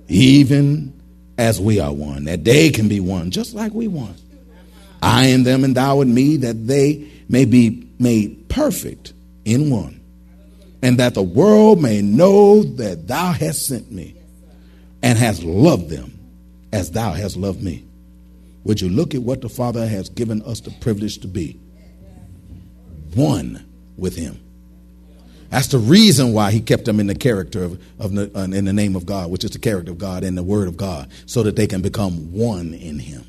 even 0.06 0.92
as 1.36 1.60
we 1.60 1.80
are 1.80 1.92
one, 1.92 2.24
that 2.24 2.44
they 2.44 2.70
can 2.70 2.86
be 2.86 3.00
one, 3.00 3.32
just 3.32 3.52
like 3.52 3.74
we 3.74 3.88
one. 3.88 4.14
I 5.02 5.26
in 5.26 5.42
them 5.42 5.64
and 5.64 5.74
thou 5.74 6.00
in 6.02 6.14
me, 6.14 6.36
that 6.36 6.68
they 6.68 7.10
may 7.28 7.46
be 7.46 7.88
made 7.98 8.48
perfect 8.48 9.12
in 9.44 9.70
one 9.70 10.00
and 10.80 11.00
that 11.00 11.14
the 11.14 11.22
world 11.22 11.82
may 11.82 12.00
know 12.00 12.62
that 12.62 13.08
thou 13.08 13.32
hast 13.32 13.66
sent 13.66 13.90
me 13.90 14.14
and 15.02 15.18
hast 15.18 15.42
loved 15.42 15.88
them 15.88 16.16
as 16.72 16.92
thou 16.92 17.12
hast 17.12 17.36
loved 17.36 17.60
me. 17.60 17.84
Would 18.62 18.80
you 18.80 18.88
look 18.88 19.16
at 19.16 19.22
what 19.22 19.40
the 19.40 19.48
Father 19.48 19.84
has 19.84 20.08
given 20.08 20.42
us 20.42 20.60
the 20.60 20.70
privilege 20.80 21.18
to 21.18 21.28
be? 21.28 21.58
One 23.16 23.66
with 23.96 24.14
him. 24.14 24.38
That's 25.50 25.68
the 25.68 25.78
reason 25.78 26.32
why 26.32 26.50
he 26.50 26.60
kept 26.60 26.84
them 26.84 27.00
in 27.00 27.06
the 27.06 27.14
character 27.14 27.64
of, 27.64 27.80
of 27.98 28.16
uh, 28.16 28.40
in 28.40 28.64
the 28.64 28.72
name 28.72 28.96
of 28.96 29.06
God, 29.06 29.30
which 29.30 29.44
is 29.44 29.50
the 29.52 29.58
character 29.58 29.92
of 29.92 29.98
God 29.98 30.22
and 30.24 30.36
the 30.36 30.42
word 30.42 30.68
of 30.68 30.76
God, 30.76 31.10
so 31.26 31.42
that 31.42 31.56
they 31.56 31.66
can 31.66 31.80
become 31.80 32.32
one 32.32 32.74
in 32.74 32.98
him. 32.98 33.24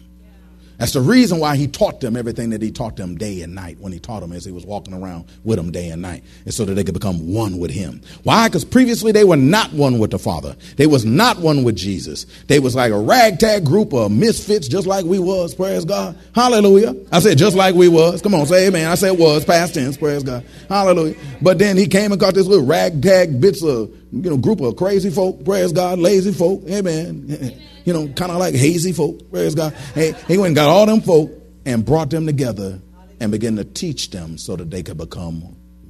That's 0.80 0.94
the 0.94 1.02
reason 1.02 1.40
why 1.40 1.58
he 1.58 1.68
taught 1.68 2.00
them 2.00 2.16
everything 2.16 2.52
that 2.52 2.62
he 2.62 2.72
taught 2.72 2.96
them 2.96 3.18
day 3.18 3.42
and 3.42 3.54
night 3.54 3.78
when 3.82 3.92
he 3.92 4.00
taught 4.00 4.22
them 4.22 4.32
as 4.32 4.46
he 4.46 4.54
was 4.54 4.66
walking 4.66 4.94
around 4.94 5.26
with 5.44 5.58
them 5.58 5.72
day 5.72 5.90
and 5.90 6.02
night. 6.02 6.24
And 6.46 6.54
so 6.54 6.64
that 6.64 6.74
they 6.74 6.86
could 6.86 6.94
become 6.94 7.34
one 7.34 7.60
with 7.60 7.70
him. 7.70 8.02
Why? 8.24 8.48
Because 8.48 8.64
previously 8.64 9.12
they 9.12 9.26
were 9.26 9.36
not 9.36 9.74
one 9.74 10.00
with 10.00 10.12
the 10.12 10.20
Father. 10.20 10.56
They 10.78 10.88
was 10.88 11.04
not 11.04 11.40
one 11.40 11.66
with 11.66 11.76
Jesus. 11.76 12.26
They 12.48 12.62
was 12.62 12.76
like 12.76 12.94
a 12.94 13.00
ragtag 13.00 13.66
group 13.66 13.94
of 13.94 14.10
misfits 14.10 14.70
just 14.70 14.88
like 14.88 15.04
we 15.04 15.20
was, 15.20 15.54
praise 15.54 15.84
God. 15.84 16.18
Hallelujah. 16.34 16.96
I 17.12 17.20
said 17.20 17.38
just 17.38 17.58
like 17.58 17.76
we 17.76 17.90
was. 17.90 18.22
Come 18.22 18.34
on, 18.34 18.46
say 18.46 18.68
amen. 18.68 18.88
I 18.88 18.96
said 18.96 19.20
was, 19.20 19.44
past 19.44 19.74
tense, 19.74 19.98
praise 19.98 20.24
God. 20.24 20.46
Hallelujah. 20.70 21.16
But 21.42 21.58
then 21.58 21.76
he 21.76 21.88
came 21.88 22.14
and 22.14 22.22
got 22.22 22.36
this 22.36 22.48
little 22.48 22.66
ragtag 22.66 23.42
bits 23.42 23.62
of, 23.62 23.94
you 24.14 24.30
know, 24.30 24.38
group 24.38 24.62
of 24.62 24.78
crazy 24.78 25.10
folk, 25.10 25.44
praise 25.44 25.74
God, 25.74 26.00
lazy 26.00 26.32
folk, 26.32 26.64
amen. 26.70 27.62
you 27.90 27.94
know, 27.94 28.08
kind 28.14 28.32
of 28.32 28.38
like 28.38 28.54
hazy 28.54 28.92
folk. 28.92 29.32
Praise 29.32 29.56
God. 29.56 29.74
Hey, 29.96 30.14
he 30.28 30.38
went 30.38 30.50
and 30.50 30.56
got 30.56 30.70
all 30.70 30.86
them 30.86 31.02
folk 31.02 31.32
and 31.66 31.84
brought 31.84 32.12
them 32.12 32.28
together 32.28 32.80
and 33.20 33.32
began 33.32 33.56
to 33.56 33.64
teach 33.64 34.12
them 34.12 34.38
so 34.38 34.56
that 34.56 34.70
they 34.70 34.84
could 34.84 35.00
become 35.00 35.42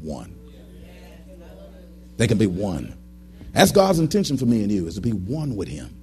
one. 0.01 0.33
They 2.15 2.25
can 2.25 2.37
be 2.37 2.47
one. 2.47 2.97
That's 3.51 3.73
God's 3.73 3.99
intention 3.99 4.37
for 4.37 4.45
me 4.45 4.63
and 4.63 4.71
you 4.71 4.87
is 4.87 4.95
to 4.95 5.01
be 5.01 5.11
one 5.11 5.57
with 5.57 5.67
him. 5.67 5.93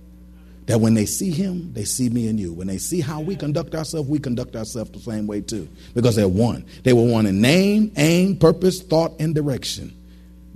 That 0.67 0.83
when 0.83 0.93
they 0.93 1.07
see 1.07 1.31
him, 1.31 1.73
they 1.73 1.87
see 1.87 2.11
me 2.11 2.29
and 2.29 2.39
you. 2.39 2.53
When 2.53 2.67
they 2.67 2.77
see 2.77 3.01
how 3.01 3.23
we 3.23 3.35
conduct 3.35 3.75
ourselves, 3.75 4.07
we 4.07 4.19
conduct 4.19 4.55
ourselves 4.55 4.91
the 4.91 4.99
same 4.99 5.27
way 5.27 5.41
too. 5.41 5.67
Because 5.95 6.15
they're 6.15 6.29
one. 6.29 6.67
They 6.83 6.93
were 6.93 7.07
one 7.07 7.25
in 7.25 7.41
name, 7.41 7.91
aim, 7.97 8.37
purpose, 8.37 8.83
thought, 8.83 9.15
and 9.19 9.35
direction. 9.35 9.97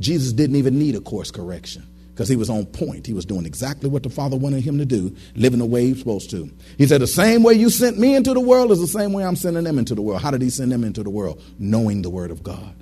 Jesus 0.00 0.34
didn't 0.34 0.56
even 0.56 0.78
need 0.78 0.96
a 0.96 1.00
course 1.00 1.30
correction 1.30 1.86
because 2.20 2.28
he 2.28 2.36
was 2.36 2.50
on 2.50 2.66
point. 2.66 3.06
He 3.06 3.14
was 3.14 3.24
doing 3.24 3.46
exactly 3.46 3.88
what 3.88 4.02
the 4.02 4.10
Father 4.10 4.36
wanted 4.36 4.62
him 4.62 4.76
to 4.76 4.84
do, 4.84 5.16
living 5.36 5.58
the 5.58 5.64
way 5.64 5.86
he 5.86 5.92
was 5.92 6.00
supposed 6.00 6.28
to. 6.32 6.50
He 6.76 6.86
said, 6.86 7.00
The 7.00 7.06
same 7.06 7.42
way 7.42 7.54
you 7.54 7.70
sent 7.70 7.98
me 7.98 8.14
into 8.14 8.34
the 8.34 8.40
world 8.40 8.70
is 8.72 8.78
the 8.78 8.86
same 8.86 9.14
way 9.14 9.24
I'm 9.24 9.36
sending 9.36 9.64
them 9.64 9.78
into 9.78 9.94
the 9.94 10.02
world. 10.02 10.20
How 10.20 10.30
did 10.30 10.42
he 10.42 10.50
send 10.50 10.70
them 10.70 10.84
into 10.84 11.02
the 11.02 11.08
world? 11.08 11.42
Knowing 11.58 12.02
the 12.02 12.10
Word 12.10 12.30
of 12.30 12.42
God. 12.42 12.74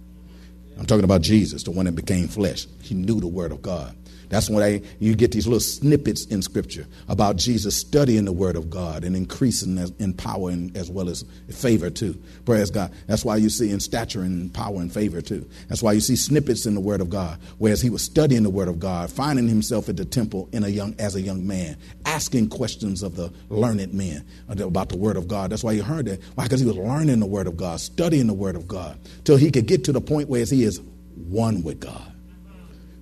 I'm 0.77 0.87
talking 0.87 1.05
about 1.05 1.21
Jesus, 1.21 1.63
the 1.63 1.71
one 1.71 1.87
that 1.87 1.95
became 1.95 2.27
flesh. 2.27 2.67
He 2.83 2.97
knew 2.97 3.21
the 3.21 3.29
Word 3.29 3.53
of 3.53 3.63
God. 3.63 3.95
That's 4.29 4.51
why 4.51 4.83
you 4.99 5.15
get 5.15 5.33
these 5.33 5.47
little 5.47 5.61
snippets 5.61 6.27
in 6.27 6.43
Scripture 6.43 6.87
about 7.09 7.37
Jesus 7.37 7.77
studying 7.77 8.25
the 8.25 8.33
Word 8.33 8.57
of 8.57 8.71
God 8.71 9.05
and 9.05 9.17
increasing 9.17 9.79
in 9.99 10.13
power 10.15 10.51
and 10.51 10.77
as 10.77 10.91
well 10.91 11.09
as 11.09 11.25
favor 11.51 11.91
too. 11.91 12.21
Praise 12.45 12.71
God. 12.71 12.93
That's 13.07 13.25
why 13.25 13.37
you 13.37 13.49
see 13.51 13.71
in 13.71 13.81
stature 13.81 14.23
and 14.23 14.53
power 14.53 14.77
and 14.77 14.93
favor 14.93 15.21
too. 15.21 15.49
That's 15.69 15.83
why 15.83 15.93
you 15.93 16.01
see 16.01 16.17
snippets 16.17 16.67
in 16.67 16.75
the 16.75 16.81
Word 16.81 17.01
of 17.01 17.11
God. 17.11 17.39
Whereas 17.59 17.81
he 17.81 17.91
was 17.91 18.03
studying 18.03 18.43
the 18.43 18.51
Word 18.51 18.69
of 18.69 18.79
God, 18.79 19.11
finding 19.11 19.49
himself 19.49 19.89
at 19.89 19.97
the 19.97 20.05
temple 20.05 20.49
in 20.53 20.65
a 20.65 20.69
young 20.69 20.95
as 20.99 21.15
a 21.15 21.21
young 21.21 21.47
man, 21.47 21.77
asking 22.05 22.49
questions 22.49 23.03
of 23.03 23.17
the 23.17 23.33
learned 23.49 23.93
men 23.95 24.27
about 24.49 24.89
the 24.89 24.97
Word 24.97 25.17
of 25.17 25.29
God. 25.29 25.51
That's 25.51 25.65
why 25.65 25.73
you 25.73 25.83
heard 25.83 26.07
that. 26.07 26.21
Why? 26.35 26.45
Because 26.45 26.61
he 26.61 26.67
was 26.67 26.77
learning 26.77 27.21
the 27.21 27.27
Word 27.27 27.47
of 27.47 27.57
God, 27.57 27.81
studying 27.81 28.27
the 28.27 28.35
Word 28.35 28.57
of 28.57 28.67
God, 28.69 28.99
till 29.25 29.37
he 29.37 29.51
could 29.51 29.67
get 29.67 29.85
to 29.85 29.93
the 29.93 30.01
point 30.01 30.29
where 30.29 30.45
he 30.45 30.65
is 30.65 30.81
one 31.15 31.63
with 31.63 31.81
God. 31.81 32.08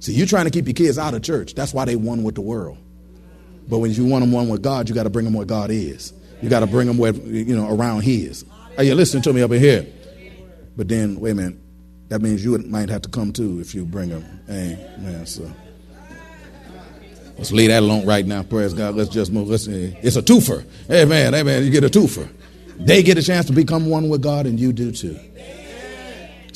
See, 0.01 0.13
you're 0.13 0.27
trying 0.27 0.45
to 0.45 0.51
keep 0.51 0.67
your 0.67 0.75
kids 0.75 0.99
out 0.99 1.15
of 1.15 1.23
church. 1.23 1.55
That's 1.55 1.73
why 1.73 1.85
they 1.85 1.97
one 1.97 2.23
with 2.23 2.35
the 2.35 2.41
world. 2.43 2.79
But 3.69 3.79
when 3.79 3.93
you 3.93 4.05
want 4.07 4.23
them 4.23 4.33
one 4.33 4.49
with 4.49 4.63
God, 4.63 4.89
you 4.89 4.95
got 4.95 5.05
to 5.05 5.11
bring 5.11 5.25
them 5.25 5.35
what 5.35 5.47
God 5.47 5.71
is. 5.71 6.13
You 6.43 6.49
got 6.49 6.61
to 6.61 6.67
bring 6.67 6.87
them 6.87 6.99
where, 6.99 7.13
you 7.13 7.57
know, 7.57 7.75
around 7.75 8.03
his. 8.03 8.45
Are 8.77 8.85
you 8.85 8.95
listening 8.95 9.23
to 9.25 9.33
me 9.33 9.43
up 9.43 9.51
in 9.51 9.61
here? 9.61 9.87
But 10.77 10.89
then, 10.89 11.19
wait 11.19 11.31
a 11.31 11.35
minute. 11.35 11.59
That 12.09 12.23
means 12.23 12.45
you 12.45 12.57
might 12.59 12.89
have 12.91 13.03
to 13.03 13.09
come 13.09 13.33
too 13.33 13.59
if 13.61 13.75
you 13.75 13.85
bring 13.85 14.11
them. 14.11 14.41
Amen. 14.49 15.27
So 15.27 15.51
let's 17.37 17.51
leave 17.51 17.71
that 17.71 17.83
alone 17.83 18.07
right 18.07 18.25
now. 18.25 18.43
Praise 18.43 18.75
God. 18.75 18.95
Let's 18.95 19.11
just 19.11 19.33
move. 19.33 19.49
Let's, 19.49 19.67
it's 19.67 20.17
a 20.17 20.23
twofer. 20.23 20.65
Amen. 20.91 21.35
Amen. 21.35 21.65
You 21.65 21.71
get 21.71 21.83
a 21.83 21.89
twofer. 21.89 22.29
They 22.79 23.03
get 23.03 23.19
a 23.19 23.23
chance 23.23 23.47
to 23.47 23.53
become 23.53 23.87
one 23.87 24.09
with 24.09 24.23
God, 24.23 24.47
and 24.47 24.61
you 24.61 24.73
do 24.73 24.93
too. 24.93 25.19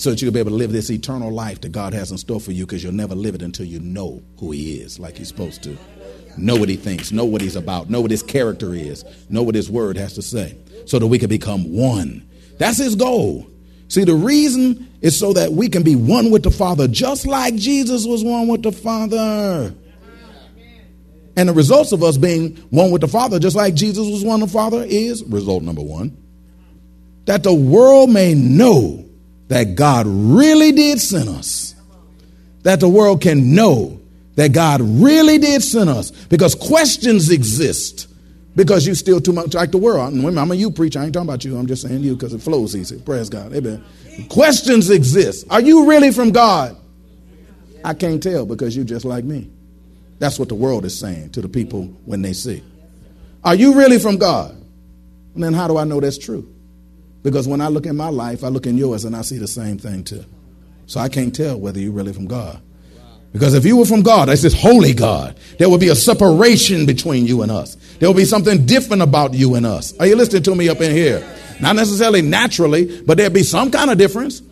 So 0.01 0.09
that 0.09 0.23
you'll 0.23 0.33
be 0.33 0.41
able 0.41 0.53
to 0.53 0.57
live 0.57 0.73
this 0.73 0.89
eternal 0.89 1.31
life 1.31 1.61
that 1.61 1.73
God 1.73 1.93
has 1.93 2.11
in 2.11 2.17
store 2.17 2.41
for 2.41 2.53
you 2.53 2.65
because 2.65 2.83
you'll 2.83 2.95
never 2.95 3.15
live 3.15 3.35
it 3.35 3.43
until 3.43 3.67
you 3.67 3.81
know 3.81 4.23
who 4.39 4.51
He 4.51 4.77
is 4.77 4.99
like 4.99 5.19
He's 5.19 5.29
supposed 5.29 5.63
to. 5.65 5.77
Know 6.39 6.57
what 6.57 6.71
He 6.71 6.77
thinks, 6.77 7.13
know 7.13 7.27
what 7.27 7.43
He's 7.43 7.55
about, 7.55 7.91
know 7.91 8.01
what 8.01 8.11
His 8.11 8.23
character 8.23 8.73
is, 8.73 9.05
know 9.29 9.43
what 9.43 9.55
His 9.55 9.71
word 9.71 9.99
has 9.99 10.15
to 10.15 10.23
say, 10.23 10.57
so 10.87 10.99
that 10.99 11.07
we 11.07 11.19
can 11.19 11.29
become 11.29 11.77
one. 11.77 12.27
That's 12.57 12.79
His 12.79 12.97
goal. 12.97 13.47
See, 13.89 14.05
the 14.05 14.15
reason 14.15 14.89
is 15.03 15.19
so 15.19 15.35
that 15.35 15.53
we 15.53 15.69
can 15.69 15.83
be 15.83 15.97
one 15.97 16.31
with 16.31 16.45
the 16.45 16.51
Father, 16.51 16.89
just 16.89 17.27
like 17.27 17.55
Jesus 17.57 18.07
was 18.07 18.25
one 18.25 18.49
with 18.49 18.63
the 18.63 18.73
Father. 18.73 19.75
And 21.37 21.47
the 21.47 21.53
results 21.53 21.93
of 21.93 22.03
us 22.03 22.17
being 22.17 22.57
one 22.71 22.91
with 22.91 23.03
the 23.03 23.09
Father, 23.09 23.39
just 23.39 23.55
like 23.55 23.75
Jesus 23.75 24.09
was 24.09 24.25
one 24.25 24.41
with 24.41 24.49
the 24.49 24.55
Father, 24.55 24.83
is 24.83 25.23
result 25.25 25.63
number 25.63 25.83
one 25.83 26.17
that 27.27 27.43
the 27.43 27.53
world 27.53 28.09
may 28.09 28.33
know 28.33 29.10
that 29.51 29.75
God 29.75 30.07
really 30.07 30.71
did 30.71 31.01
send 31.01 31.29
us. 31.29 31.75
That 32.63 32.79
the 32.79 32.89
world 32.89 33.21
can 33.21 33.53
know 33.55 34.01
that 34.37 34.53
God 34.53 34.81
really 34.81 35.39
did 35.39 35.63
send 35.63 35.91
us. 35.91 36.13
Because 36.13 36.55
questions 36.55 37.31
exist 37.31 38.07
because 38.55 38.87
you 38.87 38.95
still 38.95 39.21
too 39.21 39.33
much 39.33 39.55
like 39.55 39.73
the 39.73 39.79
world. 39.79 40.15
I'm 40.15 40.51
a 40.51 40.55
you 40.55 40.71
preacher. 40.71 41.01
I 41.01 41.05
ain't 41.05 41.15
talking 41.15 41.29
about 41.29 41.45
you. 41.45 41.57
I'm 41.57 41.67
just 41.67 41.83
saying 41.83 42.01
you 42.01 42.15
because 42.15 42.33
it 42.33 42.41
flows 42.41 42.77
easy. 42.77 43.01
Praise 43.01 43.29
God. 43.29 43.53
Amen. 43.53 43.85
Questions 44.29 44.89
exist. 44.89 45.47
Are 45.51 45.61
you 45.61 45.89
really 45.89 46.13
from 46.13 46.31
God? 46.31 46.77
I 47.85 47.95
can't 47.95 48.23
tell 48.23 48.47
because 48.47 48.77
you're 48.77 48.85
just 48.85 49.05
like 49.05 49.25
me. 49.25 49.51
That's 50.21 50.39
what 50.39 50.49
the 50.49 50.55
world 50.55 50.85
is 50.85 50.97
saying 50.97 51.31
to 51.31 51.41
the 51.41 51.49
people 51.49 51.87
when 52.05 52.23
they 52.23 52.35
see. 52.35 52.63
Are 53.43 53.57
you 53.57 53.75
really 53.75 53.99
from 53.99 54.17
God? 54.17 54.53
And 55.35 55.43
then 55.43 55.55
how 55.55 55.67
do 55.67 55.77
I 55.77 55.83
know 55.83 55.99
that's 55.99 56.19
true? 56.19 56.55
Because 57.23 57.47
when 57.47 57.61
I 57.61 57.69
look 57.69 57.87
in 57.87 57.97
my 57.97 58.09
life, 58.09 58.45
I 58.45 58.49
look 58.49 58.67
in 58.67 58.79
yours 58.79 59.05
and 59.05 59.15
I 59.15 59.23
see 59.23 59.39
the 59.39 59.49
same 59.49 59.79
thing 59.79 60.05
too. 60.05 60.25
So 60.87 61.01
I 61.01 61.09
can't 61.09 61.35
tell 61.35 61.59
whether 61.59 61.79
you're 61.79 61.93
really 61.93 62.13
from 62.13 62.27
God. 62.27 62.61
Because 63.33 63.55
if 63.55 63.65
you 63.65 63.77
were 63.77 63.85
from 63.85 64.03
God, 64.03 64.29
that's 64.29 64.43
this 64.43 64.61
holy 64.61 64.93
God, 64.93 65.39
there 65.59 65.69
would 65.69 65.81
be 65.81 65.89
a 65.89 65.95
separation 65.95 66.85
between 66.85 67.27
you 67.27 67.43
and 67.43 67.53
us. 67.53 67.77
There 68.01 68.09
will 68.09 68.17
be 68.17 68.25
something 68.25 68.67
different 68.67 69.03
about 69.03 69.35
you 69.35 69.55
and 69.55 69.65
us. 69.65 69.97
Are 69.99 70.07
you 70.07 70.17
listening 70.17 70.43
to 70.45 70.55
me 70.55 70.69
up 70.69 70.81
in 70.81 70.93
here? 70.93 71.25
Not 71.61 71.77
necessarily 71.77 72.23
naturally, 72.23 73.03
but 73.03 73.19
there'll 73.19 73.33
be 73.33 73.45
some 73.45 73.71
kind 73.71 73.91
of 73.91 73.99
difference. 73.99 74.43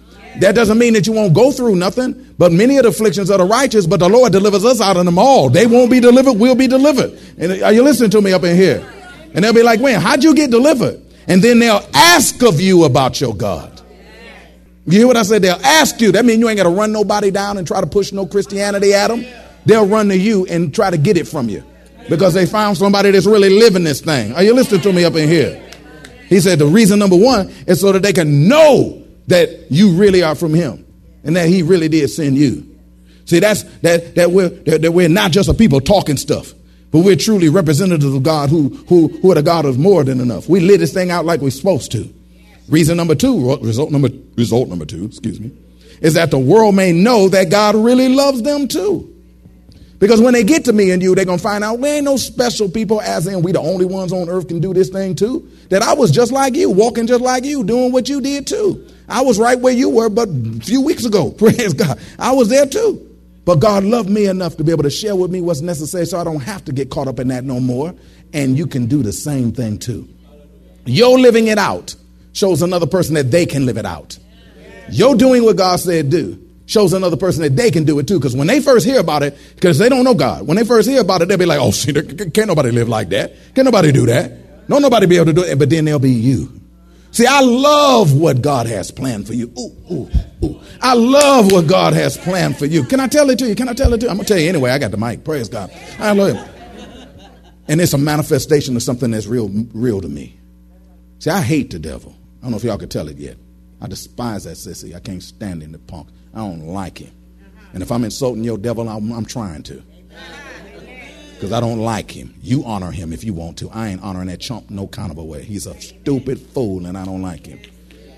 That 0.40 0.54
doesn't 0.54 0.78
mean 0.78 0.92
that 0.92 1.06
you 1.08 1.12
won't 1.12 1.34
go 1.34 1.50
through 1.50 1.74
nothing, 1.74 2.34
but 2.38 2.52
many 2.52 2.76
of 2.76 2.84
the 2.84 2.90
afflictions 2.90 3.30
are 3.30 3.38
the 3.38 3.44
righteous, 3.44 3.86
but 3.86 3.98
the 3.98 4.08
Lord 4.08 4.30
delivers 4.30 4.64
us 4.64 4.80
out 4.80 4.96
of 4.96 5.04
them 5.04 5.18
all. 5.18 5.50
They 5.50 5.66
won't 5.66 5.90
be 5.90 5.98
delivered, 5.98 6.34
we'll 6.34 6.54
be 6.54 6.68
delivered. 6.68 7.18
And 7.38 7.60
are 7.62 7.72
you 7.72 7.82
listening 7.82 8.10
to 8.10 8.20
me 8.20 8.32
up 8.32 8.44
in 8.44 8.54
here? 8.54 8.86
And 9.34 9.42
they'll 9.42 9.52
be 9.52 9.64
like, 9.64 9.80
when? 9.80 10.00
How'd 10.00 10.22
you 10.22 10.34
get 10.34 10.52
delivered? 10.52 11.02
And 11.28 11.42
then 11.42 11.58
they'll 11.58 11.86
ask 11.94 12.42
of 12.42 12.60
you 12.60 12.84
about 12.84 13.20
your 13.20 13.34
God. 13.34 13.80
You 14.86 14.98
hear 14.98 15.06
what 15.06 15.18
I 15.18 15.22
said? 15.22 15.42
They'll 15.42 15.60
ask 15.62 16.00
you. 16.00 16.12
That 16.12 16.24
means 16.24 16.40
you 16.40 16.48
ain't 16.48 16.56
got 16.56 16.62
to 16.62 16.70
run 16.70 16.92
nobody 16.92 17.30
down 17.30 17.58
and 17.58 17.66
try 17.66 17.80
to 17.80 17.86
push 17.86 18.10
no 18.12 18.26
Christianity 18.26 18.94
at 18.94 19.08
them. 19.08 19.24
They'll 19.66 19.86
run 19.86 20.08
to 20.08 20.16
you 20.16 20.46
and 20.46 20.74
try 20.74 20.90
to 20.90 20.96
get 20.96 21.18
it 21.18 21.28
from 21.28 21.50
you 21.50 21.62
because 22.08 22.32
they 22.32 22.46
found 22.46 22.78
somebody 22.78 23.10
that's 23.10 23.26
really 23.26 23.50
living 23.50 23.84
this 23.84 24.00
thing. 24.00 24.32
Are 24.32 24.42
you 24.42 24.54
listening 24.54 24.80
to 24.80 24.92
me 24.92 25.04
up 25.04 25.14
in 25.14 25.28
here? 25.28 25.62
He 26.28 26.40
said 26.40 26.58
the 26.58 26.66
reason 26.66 26.98
number 26.98 27.16
one 27.16 27.48
is 27.66 27.80
so 27.80 27.92
that 27.92 28.02
they 28.02 28.14
can 28.14 28.48
know 28.48 29.04
that 29.26 29.70
you 29.70 29.92
really 29.92 30.22
are 30.22 30.34
from 30.34 30.54
Him 30.54 30.86
and 31.22 31.36
that 31.36 31.48
He 31.48 31.62
really 31.62 31.88
did 31.88 32.08
send 32.08 32.36
you. 32.36 32.64
See, 33.26 33.40
that's 33.40 33.64
that 33.80 34.14
that 34.14 34.30
we're 34.30 34.48
that, 34.48 34.82
that 34.82 34.92
we're 34.92 35.08
not 35.08 35.32
just 35.32 35.50
a 35.50 35.54
people 35.54 35.80
talking 35.80 36.16
stuff, 36.16 36.54
but 36.90 37.00
we're 37.00 37.16
truly 37.16 37.48
representatives 37.48 38.14
of 38.14 38.22
God 38.22 38.50
who 38.50 38.68
who 38.88 39.08
who 39.08 39.32
are 39.32 39.34
the 39.34 39.42
God 39.42 39.64
of 39.64 39.78
more 39.78 40.04
than 40.04 40.20
enough. 40.20 40.48
We 40.48 40.60
live 40.60 40.80
this 40.80 40.92
thing 40.92 41.10
out 41.10 41.24
like 41.24 41.40
we're 41.40 41.50
supposed 41.50 41.92
to. 41.92 42.12
Reason 42.68 42.96
number 42.96 43.14
two, 43.14 43.56
result 43.56 43.90
number, 43.90 44.08
result 44.36 44.68
number 44.68 44.84
two, 44.84 45.06
excuse 45.06 45.40
me, 45.40 45.50
is 46.00 46.14
that 46.14 46.30
the 46.30 46.38
world 46.38 46.74
may 46.74 46.92
know 46.92 47.28
that 47.28 47.50
God 47.50 47.74
really 47.74 48.08
loves 48.08 48.42
them 48.42 48.68
too. 48.68 49.14
Because 49.98 50.20
when 50.20 50.32
they 50.32 50.44
get 50.44 50.66
to 50.66 50.72
me 50.72 50.92
and 50.92 51.02
you, 51.02 51.14
they're 51.14 51.24
going 51.24 51.38
to 51.38 51.42
find 51.42 51.64
out 51.64 51.80
we 51.80 51.88
ain't 51.88 52.04
no 52.04 52.16
special 52.16 52.68
people, 52.68 53.00
as 53.00 53.26
in 53.26 53.42
we 53.42 53.50
the 53.52 53.60
only 53.60 53.84
ones 53.84 54.12
on 54.12 54.28
earth 54.28 54.46
can 54.46 54.60
do 54.60 54.72
this 54.72 54.90
thing 54.90 55.14
too. 55.16 55.50
That 55.70 55.82
I 55.82 55.94
was 55.94 56.10
just 56.12 56.30
like 56.30 56.54
you, 56.54 56.70
walking 56.70 57.06
just 57.06 57.20
like 57.20 57.44
you, 57.44 57.64
doing 57.64 57.90
what 57.90 58.08
you 58.08 58.20
did 58.20 58.46
too. 58.46 58.86
I 59.08 59.22
was 59.22 59.38
right 59.38 59.58
where 59.58 59.72
you 59.72 59.88
were, 59.88 60.08
but 60.08 60.28
a 60.28 60.60
few 60.60 60.82
weeks 60.82 61.04
ago, 61.04 61.30
praise 61.38 61.72
God, 61.72 61.98
I 62.18 62.32
was 62.32 62.48
there 62.48 62.66
too. 62.66 63.07
But 63.48 63.60
God 63.60 63.82
loved 63.82 64.10
me 64.10 64.26
enough 64.26 64.58
to 64.58 64.62
be 64.62 64.72
able 64.72 64.82
to 64.82 64.90
share 64.90 65.16
with 65.16 65.30
me 65.30 65.40
what's 65.40 65.62
necessary 65.62 66.04
so 66.04 66.20
I 66.20 66.24
don't 66.24 66.40
have 66.40 66.66
to 66.66 66.72
get 66.72 66.90
caught 66.90 67.08
up 67.08 67.18
in 67.18 67.28
that 67.28 67.44
no 67.44 67.60
more. 67.60 67.94
And 68.34 68.58
you 68.58 68.66
can 68.66 68.84
do 68.84 69.02
the 69.02 69.10
same 69.10 69.52
thing 69.52 69.78
too. 69.78 70.06
You're 70.84 71.18
living 71.18 71.46
it 71.46 71.56
out 71.56 71.96
shows 72.34 72.60
another 72.60 72.86
person 72.86 73.14
that 73.14 73.30
they 73.30 73.46
can 73.46 73.64
live 73.64 73.78
it 73.78 73.86
out. 73.86 74.18
You're 74.90 75.14
doing 75.14 75.44
what 75.44 75.56
God 75.56 75.80
said 75.80 76.10
do 76.10 76.46
shows 76.66 76.92
another 76.92 77.16
person 77.16 77.42
that 77.42 77.56
they 77.56 77.70
can 77.70 77.84
do 77.84 77.98
it 77.98 78.06
too. 78.06 78.18
Because 78.18 78.36
when 78.36 78.48
they 78.48 78.60
first 78.60 78.84
hear 78.84 79.00
about 79.00 79.22
it, 79.22 79.34
because 79.54 79.78
they 79.78 79.88
don't 79.88 80.04
know 80.04 80.12
God, 80.12 80.46
when 80.46 80.58
they 80.58 80.64
first 80.64 80.86
hear 80.86 81.00
about 81.00 81.22
it, 81.22 81.28
they'll 81.28 81.38
be 81.38 81.46
like, 81.46 81.58
oh, 81.58 81.70
see, 81.70 81.94
can't 81.94 82.48
nobody 82.48 82.70
live 82.70 82.90
like 82.90 83.08
that. 83.08 83.32
Can't 83.54 83.64
nobody 83.64 83.92
do 83.92 84.04
that. 84.04 84.68
No, 84.68 84.76
nobody 84.78 85.06
be 85.06 85.16
able 85.16 85.24
to 85.24 85.32
do 85.32 85.44
it. 85.44 85.58
But 85.58 85.70
then 85.70 85.86
they'll 85.86 85.98
be 85.98 86.10
you. 86.10 86.52
See, 87.10 87.26
I 87.26 87.40
love 87.40 88.12
what 88.14 88.42
God 88.42 88.66
has 88.66 88.90
planned 88.90 89.26
for 89.26 89.32
you. 89.32 89.52
Ooh, 89.58 89.92
ooh, 89.92 90.10
ooh. 90.44 90.60
I 90.80 90.94
love 90.94 91.50
what 91.50 91.66
God 91.66 91.94
has 91.94 92.16
planned 92.16 92.58
for 92.58 92.66
you. 92.66 92.84
Can 92.84 93.00
I 93.00 93.08
tell 93.08 93.30
it 93.30 93.38
to 93.40 93.48
you? 93.48 93.54
Can 93.54 93.68
I 93.68 93.72
tell 93.72 93.92
it 93.94 93.98
to 93.98 94.06
you? 94.06 94.10
I'm 94.10 94.16
going 94.16 94.26
to 94.26 94.34
tell 94.34 94.40
you 94.40 94.48
anyway. 94.48 94.70
I 94.70 94.78
got 94.78 94.90
the 94.90 94.96
mic. 94.96 95.24
Praise 95.24 95.48
God. 95.48 95.70
It. 95.72 96.48
And 97.68 97.80
it's 97.80 97.92
a 97.92 97.98
manifestation 97.98 98.76
of 98.76 98.82
something 98.82 99.10
that's 99.10 99.26
real, 99.26 99.50
real 99.72 100.00
to 100.00 100.08
me. 100.08 100.38
See, 101.18 101.30
I 101.30 101.40
hate 101.40 101.70
the 101.70 101.78
devil. 101.78 102.14
I 102.40 102.42
don't 102.42 102.52
know 102.52 102.56
if 102.58 102.64
y'all 102.64 102.78
could 102.78 102.90
tell 102.90 103.08
it 103.08 103.16
yet. 103.16 103.36
I 103.80 103.88
despise 103.88 104.44
that 104.44 104.56
sissy. 104.56 104.94
I 104.94 105.00
can't 105.00 105.22
stand 105.22 105.62
him, 105.62 105.72
the 105.72 105.78
punk. 105.78 106.08
I 106.34 106.38
don't 106.38 106.68
like 106.68 106.98
him. 106.98 107.12
And 107.72 107.82
if 107.82 107.90
I'm 107.90 108.04
insulting 108.04 108.44
your 108.44 108.58
devil, 108.58 108.88
I'm, 108.88 109.12
I'm 109.12 109.24
trying 109.24 109.62
to. 109.64 109.82
Because 111.38 111.52
I 111.52 111.60
don't 111.60 111.78
like 111.78 112.10
him. 112.10 112.34
You 112.42 112.64
honor 112.64 112.90
him 112.90 113.12
if 113.12 113.22
you 113.22 113.32
want 113.32 113.58
to. 113.58 113.70
I 113.70 113.90
ain't 113.90 114.02
honoring 114.02 114.26
that 114.26 114.40
chump 114.40 114.70
no 114.70 114.88
kind 114.88 115.12
of 115.12 115.18
a 115.18 115.24
way. 115.24 115.44
He's 115.44 115.68
a 115.68 115.80
stupid 115.80 116.40
fool, 116.40 116.84
and 116.84 116.98
I 116.98 117.04
don't 117.04 117.22
like 117.22 117.46
him. 117.46 117.60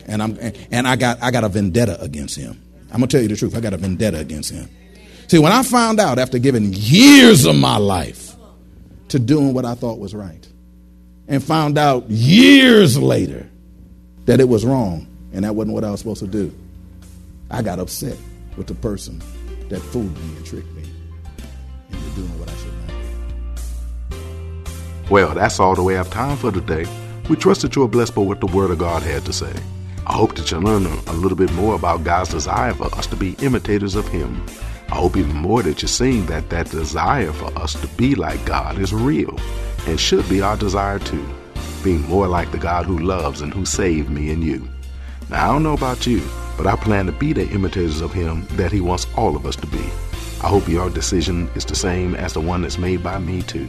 And 0.06 0.22
I'm 0.22 0.38
and 0.70 0.88
I 0.88 0.96
got 0.96 1.22
I 1.22 1.30
got 1.30 1.44
a 1.44 1.50
vendetta 1.50 2.00
against 2.00 2.34
him. 2.34 2.58
I'm 2.86 3.00
gonna 3.00 3.08
tell 3.08 3.20
you 3.20 3.28
the 3.28 3.36
truth. 3.36 3.54
I 3.54 3.60
got 3.60 3.74
a 3.74 3.76
vendetta 3.76 4.18
against 4.18 4.50
him. 4.50 4.70
See, 5.28 5.38
when 5.38 5.52
I 5.52 5.62
found 5.62 6.00
out 6.00 6.18
after 6.18 6.38
giving 6.38 6.72
years 6.72 7.44
of 7.44 7.56
my 7.56 7.76
life 7.76 8.34
to 9.08 9.18
doing 9.18 9.52
what 9.52 9.66
I 9.66 9.74
thought 9.74 9.98
was 9.98 10.14
right, 10.14 10.48
and 11.28 11.44
found 11.44 11.76
out 11.76 12.08
years 12.08 12.96
later 12.98 13.46
that 14.24 14.40
it 14.40 14.48
was 14.48 14.64
wrong 14.64 15.06
and 15.34 15.44
that 15.44 15.54
wasn't 15.54 15.74
what 15.74 15.84
I 15.84 15.90
was 15.90 16.00
supposed 16.00 16.20
to 16.20 16.26
do. 16.26 16.54
I 17.50 17.60
got 17.60 17.78
upset 17.78 18.16
with 18.56 18.66
the 18.66 18.74
person 18.74 19.20
that 19.68 19.80
fooled 19.80 20.16
me 20.16 20.36
and 20.36 20.46
tricked 20.46 20.72
me 20.72 20.84
into 21.90 22.10
doing 22.16 22.38
what 22.40 22.48
I. 22.48 22.59
Well, 25.10 25.34
that's 25.34 25.58
all 25.58 25.74
the 25.74 25.82
way 25.82 25.94
I 25.94 25.98
have 25.98 26.10
time 26.10 26.36
for 26.36 26.52
today. 26.52 26.86
We 27.28 27.36
trust 27.36 27.62
that 27.62 27.74
you 27.74 27.82
are 27.82 27.88
blessed 27.88 28.14
by 28.14 28.22
what 28.22 28.40
the 28.40 28.46
Word 28.46 28.70
of 28.70 28.78
God 28.78 29.02
had 29.02 29.24
to 29.24 29.32
say. 29.32 29.52
I 30.06 30.12
hope 30.12 30.36
that 30.36 30.50
you 30.50 30.58
learn 30.58 30.86
a 30.86 31.12
little 31.12 31.36
bit 31.36 31.52
more 31.52 31.74
about 31.74 32.04
God's 32.04 32.30
desire 32.30 32.72
for 32.74 32.94
us 32.94 33.06
to 33.08 33.16
be 33.16 33.36
imitators 33.42 33.96
of 33.96 34.06
Him. 34.08 34.46
I 34.88 34.94
hope 34.94 35.16
even 35.16 35.36
more 35.36 35.62
that 35.62 35.82
you're 35.82 35.88
seeing 35.88 36.26
that 36.26 36.48
that 36.50 36.70
desire 36.70 37.32
for 37.32 37.56
us 37.58 37.78
to 37.80 37.86
be 37.96 38.14
like 38.14 38.44
God 38.46 38.78
is 38.78 38.92
real 38.92 39.38
and 39.86 39.98
should 39.98 40.28
be 40.28 40.42
our 40.42 40.56
desire 40.56 40.98
too 41.00 41.26
being 41.82 42.02
more 42.08 42.28
like 42.28 42.50
the 42.52 42.58
God 42.58 42.86
who 42.86 42.98
loves 42.98 43.40
and 43.40 43.52
who 43.52 43.64
saved 43.64 44.10
me 44.10 44.30
and 44.30 44.44
you. 44.44 44.68
Now, 45.28 45.48
I 45.48 45.52
don't 45.52 45.62
know 45.62 45.74
about 45.74 46.06
you, 46.06 46.22
but 46.56 46.66
I 46.66 46.76
plan 46.76 47.06
to 47.06 47.12
be 47.12 47.32
the 47.32 47.48
imitators 47.48 48.00
of 48.00 48.12
Him 48.12 48.46
that 48.52 48.72
He 48.72 48.80
wants 48.80 49.06
all 49.16 49.36
of 49.36 49.46
us 49.46 49.56
to 49.56 49.66
be. 49.66 49.82
I 50.42 50.48
hope 50.48 50.68
your 50.68 50.90
decision 50.90 51.48
is 51.54 51.64
the 51.64 51.74
same 51.74 52.14
as 52.14 52.32
the 52.32 52.40
one 52.40 52.62
that's 52.62 52.78
made 52.78 53.02
by 53.02 53.18
me, 53.18 53.42
too. 53.42 53.68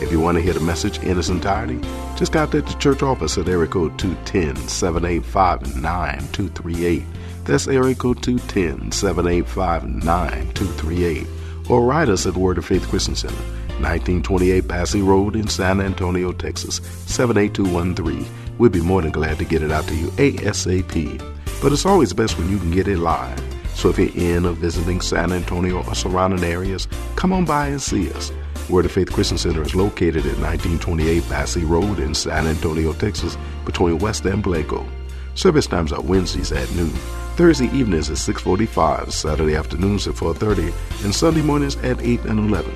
If 0.00 0.10
you 0.10 0.18
want 0.18 0.36
to 0.36 0.42
hear 0.42 0.54
the 0.54 0.60
message 0.60 0.98
in 0.98 1.18
its 1.18 1.28
entirety, 1.28 1.78
just 2.16 2.32
contact 2.32 2.68
the 2.68 2.74
church 2.78 3.02
office 3.02 3.36
at 3.36 3.48
area 3.48 3.68
code 3.68 3.98
210 3.98 4.56
785 4.68 5.76
9238. 5.76 7.04
That's 7.44 7.68
area 7.68 7.94
code 7.94 8.22
210 8.22 8.92
785 8.92 10.04
9238. 10.04 11.26
Or 11.68 11.84
write 11.84 12.08
us 12.08 12.26
at 12.26 12.36
Word 12.36 12.58
of 12.58 12.64
Faith 12.64 12.88
Christian 12.88 13.14
Center. 13.14 13.34
1928 13.80 14.68
Basse 14.68 14.96
Road 14.96 15.36
in 15.36 15.48
San 15.48 15.80
Antonio, 15.80 16.32
Texas, 16.32 16.76
78213. 17.06 18.26
We'd 18.58 18.72
be 18.72 18.80
more 18.82 19.02
than 19.02 19.10
glad 19.10 19.38
to 19.38 19.44
get 19.44 19.62
it 19.62 19.70
out 19.70 19.86
to 19.88 19.94
you 19.94 20.08
ASAP. 20.12 21.18
But 21.62 21.72
it's 21.72 21.86
always 21.86 22.12
best 22.12 22.38
when 22.38 22.50
you 22.50 22.58
can 22.58 22.70
get 22.70 22.88
it 22.88 22.98
live. 22.98 23.38
So 23.74 23.88
if 23.88 23.98
you're 23.98 24.10
in 24.14 24.44
or 24.44 24.52
visiting 24.52 25.00
San 25.00 25.32
Antonio 25.32 25.82
or 25.82 25.94
surrounding 25.94 26.44
areas, 26.44 26.88
come 27.16 27.32
on 27.32 27.44
by 27.44 27.68
and 27.68 27.80
see 27.80 28.12
us. 28.12 28.30
Word 28.70 28.84
the 28.84 28.88
Faith 28.88 29.12
Christian 29.12 29.36
Center 29.36 29.62
is 29.62 29.74
located 29.74 30.26
at 30.26 30.38
1928 30.38 31.28
Basse 31.28 31.56
Road 31.58 31.98
in 31.98 32.14
San 32.14 32.46
Antonio, 32.46 32.92
Texas, 32.92 33.36
between 33.64 33.98
West 33.98 34.24
and 34.26 34.42
Blanco. 34.42 34.86
Service 35.34 35.66
times 35.66 35.92
are 35.92 36.00
Wednesdays 36.00 36.52
at 36.52 36.70
noon, 36.72 36.92
Thursday 37.34 37.66
evenings 37.76 38.10
at 38.10 38.18
6:45, 38.18 39.12
Saturday 39.12 39.56
afternoons 39.56 40.06
at 40.06 40.14
4:30, 40.14 40.72
and 41.02 41.12
Sunday 41.12 41.42
mornings 41.42 41.76
at 41.78 42.00
8 42.00 42.24
and 42.26 42.38
11. 42.38 42.70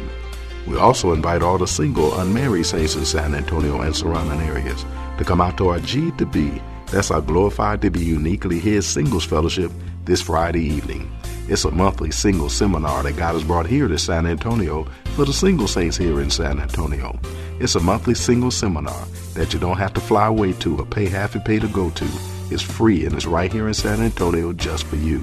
We 0.66 0.78
also 0.78 1.12
invite 1.12 1.42
all 1.42 1.58
the 1.58 1.66
single, 1.66 2.18
unmarried 2.18 2.66
saints 2.66 2.96
in 2.96 3.04
San 3.04 3.34
Antonio 3.34 3.80
and 3.80 3.94
surrounding 3.94 4.40
areas 4.48 4.84
to 5.18 5.24
come 5.24 5.40
out 5.40 5.56
to 5.58 5.68
our 5.68 5.78
G 5.78 6.10
to 6.18 6.26
B. 6.26 6.60
That's 6.90 7.12
our 7.12 7.20
glorified 7.20 7.82
to 7.82 7.90
be 7.90 8.00
uniquely 8.00 8.58
His 8.58 8.84
singles 8.84 9.24
fellowship 9.24 9.70
this 10.04 10.22
Friday 10.22 10.64
evening. 10.64 11.08
It's 11.46 11.66
a 11.66 11.70
monthly 11.70 12.10
single 12.10 12.48
seminar 12.48 13.02
that 13.02 13.18
God 13.18 13.34
has 13.34 13.44
brought 13.44 13.66
here 13.66 13.86
to 13.86 13.98
San 13.98 14.24
Antonio 14.24 14.84
for 15.14 15.26
the 15.26 15.32
single 15.32 15.68
saints 15.68 15.94
here 15.94 16.22
in 16.22 16.30
San 16.30 16.58
Antonio. 16.58 17.18
It's 17.60 17.74
a 17.74 17.80
monthly 17.80 18.14
single 18.14 18.50
seminar 18.50 19.06
that 19.34 19.52
you 19.52 19.60
don't 19.60 19.76
have 19.76 19.92
to 19.94 20.00
fly 20.00 20.26
away 20.26 20.54
to 20.54 20.80
or 20.80 20.86
pay 20.86 21.06
half 21.06 21.34
a 21.34 21.40
pay 21.40 21.58
to 21.58 21.68
go 21.68 21.90
to. 21.90 22.08
It's 22.50 22.62
free 22.62 23.04
and 23.04 23.14
it's 23.14 23.26
right 23.26 23.52
here 23.52 23.68
in 23.68 23.74
San 23.74 24.00
Antonio 24.00 24.54
just 24.54 24.84
for 24.86 24.96
you. 24.96 25.22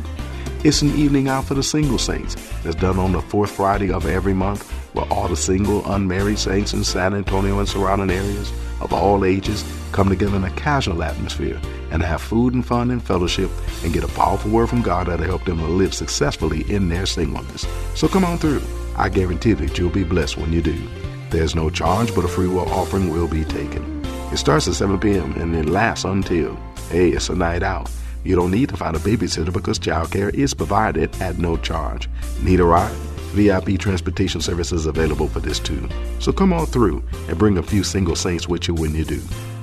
It's 0.63 0.83
an 0.83 0.95
evening 0.95 1.27
out 1.27 1.45
for 1.45 1.55
the 1.55 1.63
single 1.63 1.97
saints 1.97 2.35
that's 2.61 2.75
done 2.75 2.99
on 2.99 3.13
the 3.13 3.21
fourth 3.23 3.49
Friday 3.49 3.91
of 3.91 4.05
every 4.05 4.35
month 4.35 4.69
where 4.93 5.11
all 5.11 5.27
the 5.27 5.35
single, 5.35 5.83
unmarried 5.91 6.37
saints 6.37 6.71
in 6.71 6.83
San 6.83 7.15
Antonio 7.15 7.57
and 7.57 7.67
surrounding 7.67 8.11
areas 8.11 8.53
of 8.79 8.93
all 8.93 9.25
ages 9.25 9.65
come 9.91 10.09
together 10.09 10.35
in 10.35 10.43
a 10.43 10.51
casual 10.51 11.01
atmosphere 11.01 11.59
and 11.91 12.01
have 12.01 12.21
food 12.21 12.53
and 12.53 12.65
fun 12.65 12.91
and 12.91 13.03
fellowship 13.03 13.51
and 13.83 13.93
get 13.93 14.03
a 14.03 14.07
powerful 14.09 14.49
word 14.49 14.67
from 14.67 14.81
God 14.81 15.07
that'll 15.07 15.25
help 15.25 15.45
them 15.45 15.59
to 15.59 15.65
live 15.65 15.93
successfully 15.93 16.69
in 16.71 16.89
their 16.89 17.05
singleness. 17.05 17.67
So 17.95 18.07
come 18.07 18.25
on 18.25 18.37
through. 18.37 18.61
I 18.97 19.09
guarantee 19.09 19.53
that 19.53 19.77
you'll 19.77 19.89
be 19.89 20.03
blessed 20.03 20.37
when 20.37 20.51
you 20.51 20.61
do. 20.61 20.81
There's 21.29 21.55
no 21.55 21.69
charge, 21.69 22.13
but 22.13 22.25
a 22.25 22.27
free 22.27 22.47
will 22.47 22.69
offering 22.69 23.09
will 23.09 23.27
be 23.27 23.45
taken. 23.45 24.03
It 24.31 24.37
starts 24.37 24.67
at 24.67 24.75
7 24.75 24.99
p.m. 24.99 25.33
and 25.33 25.55
it 25.55 25.65
lasts 25.65 26.05
until, 26.05 26.55
hey, 26.89 27.09
it's 27.09 27.29
a 27.29 27.35
night 27.35 27.63
out. 27.63 27.89
You 28.23 28.35
don't 28.35 28.51
need 28.51 28.69
to 28.69 28.77
find 28.77 28.95
a 28.95 28.99
babysitter 28.99 29.51
because 29.51 29.79
childcare 29.79 30.33
is 30.33 30.53
provided 30.53 31.19
at 31.21 31.37
no 31.37 31.57
charge. 31.57 32.09
Need 32.41 32.59
a 32.59 32.65
ride? 32.65 32.95
VIP 33.31 33.79
transportation 33.79 34.41
services 34.41 34.85
available 34.85 35.27
for 35.27 35.39
this 35.39 35.59
too. 35.59 35.87
So 36.19 36.31
come 36.31 36.53
on 36.53 36.65
through 36.65 37.03
and 37.27 37.37
bring 37.37 37.57
a 37.57 37.63
few 37.63 37.83
single 37.83 38.15
saints 38.15 38.47
with 38.47 38.67
you 38.67 38.73
when 38.73 38.93
you 38.93 39.05
do. 39.05 39.21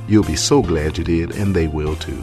You'll 0.09 0.25
be 0.25 0.37
so 0.37 0.62
glad 0.62 0.97
you 0.97 1.05
did, 1.05 1.33
and 1.33 1.55
they 1.55 1.68
will 1.68 1.94
too. 1.94 2.23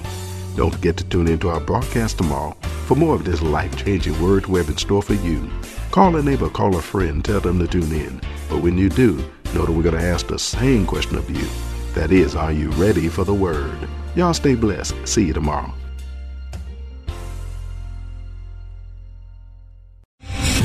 Don't 0.55 0.71
forget 0.71 0.97
to 0.97 1.03
tune 1.03 1.27
into 1.27 1.49
our 1.49 1.59
broadcast 1.59 2.17
tomorrow 2.17 2.57
for 2.87 2.95
more 2.95 3.13
of 3.13 3.25
this 3.25 3.43
life 3.43 3.75
changing 3.77 4.19
word 4.19 4.47
we 4.47 4.59
have 4.59 4.69
in 4.69 4.77
store 4.77 5.03
for 5.03 5.13
you. 5.13 5.47
Call 5.91 6.15
a 6.15 6.23
neighbor, 6.23 6.49
call 6.49 6.75
a 6.75 6.81
friend, 6.81 7.23
tell 7.23 7.39
them 7.39 7.59
to 7.59 7.67
tune 7.67 7.91
in. 7.91 8.19
But 8.49 8.61
when 8.61 8.75
you 8.77 8.89
do, 8.89 9.17
know 9.53 9.65
that 9.65 9.71
we're 9.71 9.83
going 9.83 9.95
to 9.95 10.01
ask 10.01 10.27
the 10.27 10.39
same 10.39 10.87
question 10.87 11.15
of 11.15 11.29
you. 11.29 11.47
That 11.93 12.11
is, 12.11 12.35
are 12.35 12.51
you 12.51 12.71
ready 12.71 13.07
for 13.07 13.23
the 13.23 13.33
word? 13.33 13.77
Y'all 14.15 14.33
stay 14.33 14.55
blessed. 14.55 14.95
See 15.07 15.25
you 15.25 15.33
tomorrow. 15.33 15.71